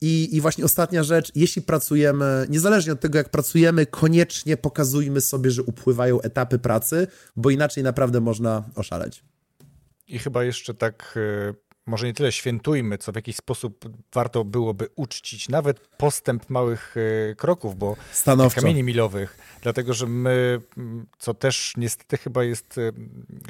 [0.00, 5.50] I, I właśnie ostatnia rzecz, jeśli pracujemy, niezależnie od tego, jak pracujemy, koniecznie pokazujmy sobie,
[5.50, 9.24] że upływają etapy pracy, bo inaczej naprawdę można oszaleć.
[10.06, 11.14] I chyba jeszcze tak
[11.50, 11.54] e,
[11.86, 16.94] może nie tyle świętujmy, co w jakiś sposób warto byłoby uczcić nawet postęp małych
[17.30, 18.60] e, kroków, bo Stanowczo.
[18.60, 20.60] kamieni milowych, dlatego że my,
[21.18, 22.92] co też niestety chyba jest, e,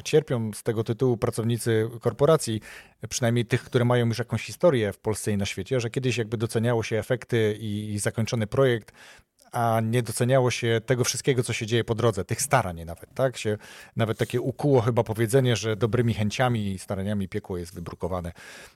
[0.05, 2.61] cierpią z tego tytułu pracownicy korporacji,
[3.09, 6.37] przynajmniej tych, które mają już jakąś historię w Polsce i na świecie, że kiedyś jakby
[6.37, 8.93] doceniało się efekty i, i zakończony projekt,
[9.55, 13.37] a nie doceniało się tego wszystkiego, co się dzieje po drodze, tych starań nawet, tak?
[13.37, 13.59] Się
[13.97, 18.33] nawet takie ukuło chyba powiedzenie, że dobrymi chęciami i staraniami piekło jest wybrukowane.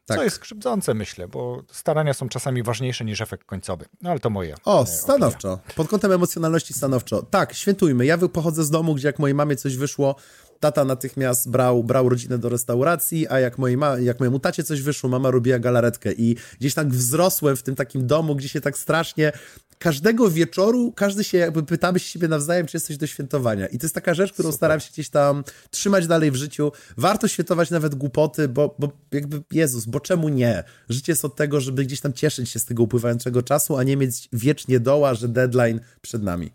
[0.07, 0.19] Tak.
[0.19, 3.85] Co jest krzywdzące, myślę, bo starania są czasami ważniejsze niż efekt końcowy.
[4.03, 4.55] No ale to moje.
[4.65, 5.53] O, stanowczo.
[5.53, 5.75] Opinia.
[5.75, 7.23] Pod kątem emocjonalności stanowczo.
[7.23, 8.07] Tak, świętujmy.
[8.07, 10.17] Ja pochodzę z domu, gdzie jak mojej mamie coś wyszło,
[10.61, 14.83] tata natychmiast brał, brał rodzinę do restauracji, a jak, mojej ma, jak mojemu tacie coś
[14.83, 18.79] wyszło, mama robiła galaretkę i gdzieś tak wzrosłem w tym takim domu, gdzie się tak
[18.79, 19.33] strasznie
[19.79, 23.67] każdego wieczoru każdy się jakby pytamy siebie nawzajem, czy jesteś do świętowania.
[23.67, 24.57] I to jest taka rzecz, którą Super.
[24.57, 26.73] staram się gdzieś tam trzymać dalej w życiu.
[26.97, 30.65] Warto świętować nawet głupoty, bo, bo jakby Jezus, bo czemu nie?
[30.89, 33.97] Życie jest od tego, żeby gdzieś tam cieszyć się z tego upływającego czasu, a nie
[33.97, 36.51] mieć wiecznie doła, że deadline przed nami.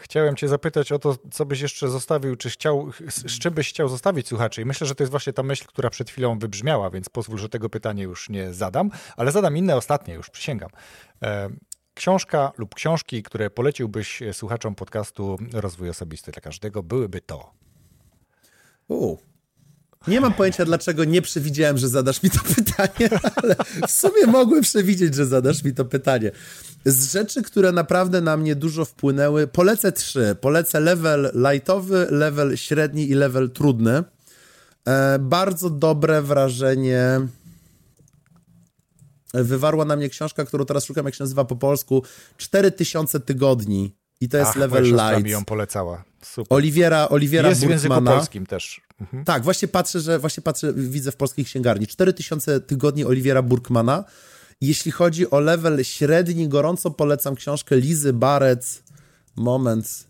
[0.00, 3.88] Chciałem Cię zapytać o to, co byś jeszcze zostawił, czy chciał, z czym byś chciał
[3.88, 4.62] zostawić słuchaczy.
[4.62, 7.48] I myślę, że to jest właśnie ta myśl, która przed chwilą wybrzmiała, więc pozwól, że
[7.48, 10.70] tego pytania już nie zadam, ale zadam inne, ostatnie już, przysięgam.
[11.94, 17.50] książka lub książki, które poleciłbyś słuchaczom podcastu Rozwój Osobisty dla Każdego, byłyby to?
[18.88, 19.16] U.
[20.06, 23.10] Nie mam pojęcia, dlaczego nie przewidziałem, że zadasz mi to pytanie,
[23.42, 23.56] ale
[23.88, 26.30] w sumie mogłem przewidzieć, że zadasz mi to pytanie.
[26.84, 30.36] Z rzeczy, które naprawdę na mnie dużo wpłynęły, polecę trzy.
[30.40, 34.04] Polecę level lightowy, level średni i level trudny.
[34.88, 37.20] E, bardzo dobre wrażenie
[39.34, 42.02] wywarła na mnie książka, którą teraz szukam, jak się nazywa po polsku,
[42.36, 43.96] 4000 tygodni.
[44.20, 45.24] I to jest Ach, level light.
[45.24, 46.04] mi ją polecała.
[46.22, 46.56] Super.
[46.56, 47.80] Oliwiera, Oliwiera Jest Burkmana.
[47.80, 48.80] w języku polskim też.
[49.00, 49.24] Mhm.
[49.24, 51.86] Tak, właśnie patrzę, że właśnie patrzę, widzę w polskiej księgarni.
[51.86, 54.04] 4000 tygodni Oliwiera Burkmana.
[54.60, 58.82] Jeśli chodzi o level średni, gorąco polecam książkę Lizy Barrett.
[59.36, 60.06] Moment,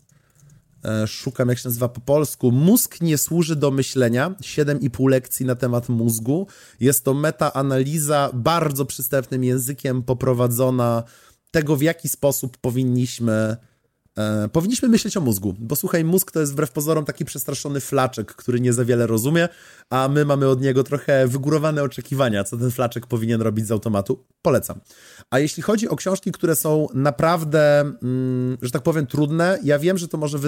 [0.85, 2.51] e, szukam jak się nazywa po polsku.
[2.51, 4.35] Mózg nie służy do myślenia.
[4.41, 6.47] 7,5 lekcji na temat mózgu.
[6.79, 11.03] Jest to metaanaliza bardzo przystępnym językiem poprowadzona
[11.51, 13.57] tego, w jaki sposób powinniśmy
[14.17, 18.35] E, powinniśmy myśleć o mózgu, bo słuchaj, mózg to jest wbrew pozorom taki przestraszony flaczek,
[18.35, 19.49] który nie za wiele rozumie,
[19.89, 24.25] a my mamy od niego trochę wygórowane oczekiwania, co ten flaczek powinien robić z automatu.
[24.41, 24.79] Polecam.
[25.29, 29.97] A jeśli chodzi o książki, które są naprawdę, mm, że tak powiem, trudne, ja wiem,
[29.97, 30.39] że to może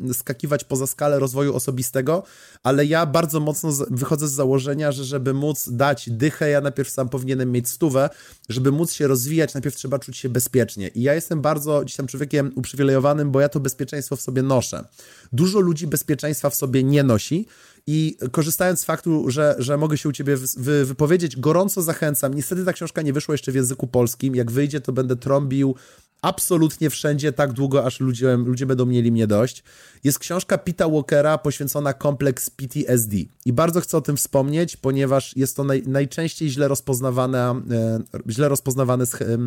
[0.00, 2.22] wyskakiwać poza skalę rozwoju osobistego,
[2.62, 7.08] ale ja bardzo mocno wychodzę z założenia, że żeby móc dać dychę, ja najpierw sam
[7.08, 8.10] powinienem mieć stówę,
[8.48, 10.88] żeby móc się rozwijać, najpierw trzeba czuć się bezpiecznie.
[10.88, 12.79] I ja jestem bardzo gdzieś tam człowiekiem uprzywilejowanym,
[13.26, 14.84] bo ja to bezpieczeństwo w sobie noszę.
[15.32, 17.46] Dużo ludzi bezpieczeństwa w sobie nie nosi
[17.86, 22.34] i korzystając z faktu, że, że mogę się u ciebie wy, wypowiedzieć, gorąco zachęcam.
[22.34, 24.34] Niestety ta książka nie wyszła jeszcze w języku polskim.
[24.34, 25.74] Jak wyjdzie, to będę trąbił
[26.22, 29.62] absolutnie wszędzie tak długo, aż ludzie, ludzie będą mieli mnie dość.
[30.04, 33.16] Jest książka Pita Walkera poświęcona kompleks PTSD.
[33.46, 37.98] I bardzo chcę o tym wspomnieć, ponieważ jest to naj, najczęściej źle, rozpoznawane, e,
[38.28, 39.04] źle rozpoznawany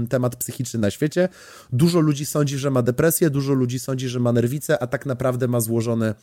[0.10, 1.30] temat psychiczny na świecie.
[1.74, 5.48] Dużo ludzi sądzi, że ma depresję, dużo ludzi sądzi, że ma nerwicę, a tak naprawdę
[5.48, 6.14] ma złożony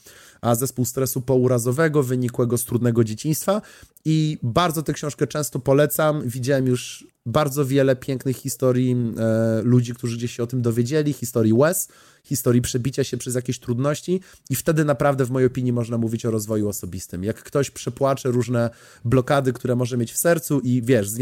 [0.40, 3.62] a zespół stresu pourazowego, wynikłego z trudnego dzieciństwa.
[4.04, 6.22] I bardzo tę książkę często polecam.
[6.28, 11.52] Widziałem już bardzo wiele pięknych historii e, ludzi, którzy gdzieś się o tym dowiedzieli, historii
[11.52, 11.88] łez,
[12.24, 16.30] historii przebicia się przez jakieś trudności i wtedy naprawdę w mojej opinii można mówić o
[16.30, 17.24] rozwoju osobistym.
[17.24, 18.70] Jak ktoś przepłacze różne
[19.04, 21.18] blokady, które może mieć w sercu i wiesz, z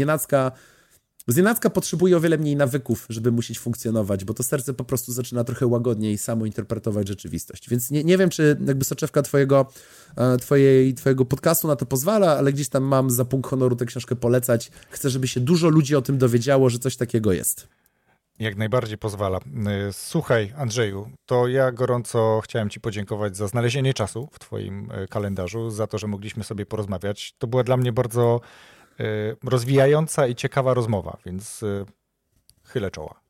[1.37, 5.11] nienacka Znienacka potrzebuje o wiele mniej nawyków, żeby musieć funkcjonować, bo to serce po prostu
[5.11, 7.69] zaczyna trochę łagodniej samo interpretować rzeczywistość.
[7.69, 9.71] Więc nie, nie wiem, czy jakby soczewka twojego,
[10.15, 13.85] e, twojej, twojego podcastu na to pozwala, ale gdzieś tam mam za punkt honoru tę
[13.85, 14.71] książkę polecać.
[14.89, 17.67] Chcę, żeby się dużo ludzi o tym dowiedziało, że coś takiego jest.
[18.39, 19.37] Jak najbardziej pozwala.
[19.37, 25.07] E, słuchaj, Andrzeju, to ja gorąco chciałem Ci podziękować za znalezienie czasu w Twoim e,
[25.07, 27.33] kalendarzu, za to, że mogliśmy sobie porozmawiać.
[27.37, 28.41] To była dla mnie bardzo
[29.43, 31.85] rozwijająca i ciekawa rozmowa, więc y,
[32.63, 33.21] chylę czoła.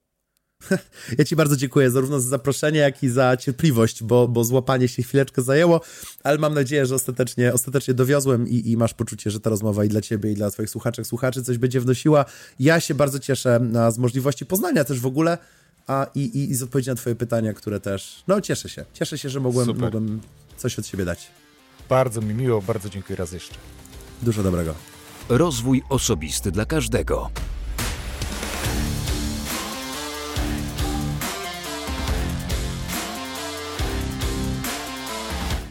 [1.17, 5.03] Ja Ci bardzo dziękuję zarówno za zaproszenie, jak i za cierpliwość, bo, bo złapanie się
[5.03, 5.82] chwileczkę zajęło,
[6.24, 9.89] ale mam nadzieję, że ostatecznie, ostatecznie dowiozłem i, i masz poczucie, że ta rozmowa i
[9.89, 12.26] dla Ciebie, i dla Twoich słuchaczek, słuchaczy coś będzie wnosiła.
[12.59, 13.59] Ja się bardzo cieszę
[13.91, 15.38] z możliwości poznania też w ogóle
[15.88, 18.86] a, i, i, i z odpowiedzi na Twoje pytania, które też, no cieszę się.
[18.93, 20.22] Cieszę się, że mogłem, mogłem
[20.57, 21.32] coś od siebie dać.
[21.89, 23.55] Bardzo mi miło, bardzo dziękuję raz jeszcze.
[24.24, 24.98] Dużo dobrego.
[25.30, 27.30] Rozwój osobisty dla każdego.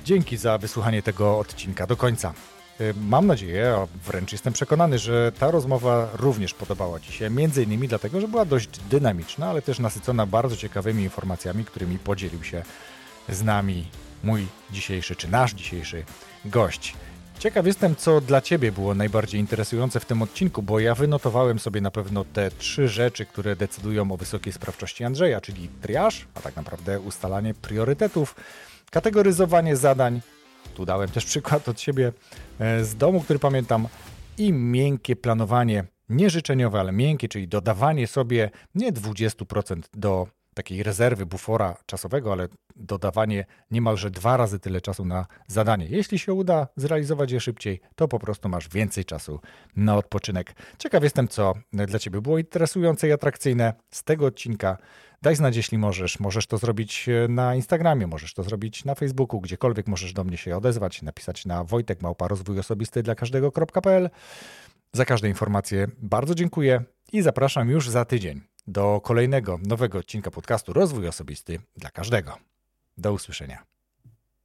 [0.04, 2.34] Dzięki za wysłuchanie tego odcinka do końca.
[2.80, 7.62] Y, mam nadzieję, a wręcz jestem przekonany, że ta rozmowa również podobała Ci się, między
[7.62, 12.62] innymi dlatego, że była dość dynamiczna, ale też nasycona bardzo ciekawymi informacjami, którymi podzielił się
[13.28, 13.86] z nami
[14.24, 16.04] mój dzisiejszy, czy nasz dzisiejszy
[16.44, 16.94] gość.
[17.38, 21.80] Ciekaw jestem, co dla Ciebie było najbardziej interesujące w tym odcinku, bo ja wynotowałem sobie
[21.80, 26.56] na pewno te trzy rzeczy, które decydują o wysokiej sprawczości Andrzeja, czyli triaż, a tak
[26.56, 28.34] naprawdę ustalanie priorytetów,
[28.90, 30.20] kategoryzowanie zadań,
[30.74, 32.12] tu dałem też przykład od siebie
[32.58, 33.88] e, z domu, który pamiętam,
[34.38, 40.28] i miękkie planowanie, nie życzeniowe, ale miękkie, czyli dodawanie sobie nie 20% do
[40.58, 45.86] takiej rezerwy, bufora czasowego, ale dodawanie niemalże dwa razy tyle czasu na zadanie.
[45.90, 49.40] Jeśli się uda zrealizować je szybciej, to po prostu masz więcej czasu
[49.76, 50.54] na odpoczynek.
[50.78, 54.78] Ciekaw jestem, co dla Ciebie było interesujące i atrakcyjne z tego odcinka.
[55.22, 56.20] Daj znać, jeśli możesz.
[56.20, 60.36] Możesz to zrobić e, na Instagramie, możesz to zrobić na Facebooku, gdziekolwiek możesz do mnie
[60.36, 64.10] się odezwać, napisać na Wojtek Małpa Rozwój Osobisty dla każdego.pl.
[64.92, 66.82] Za każde informacje bardzo dziękuję
[67.12, 72.38] i zapraszam już za tydzień do kolejnego nowego odcinka podcastu Rozwój Osobisty dla każdego.
[72.98, 73.64] Do usłyszenia.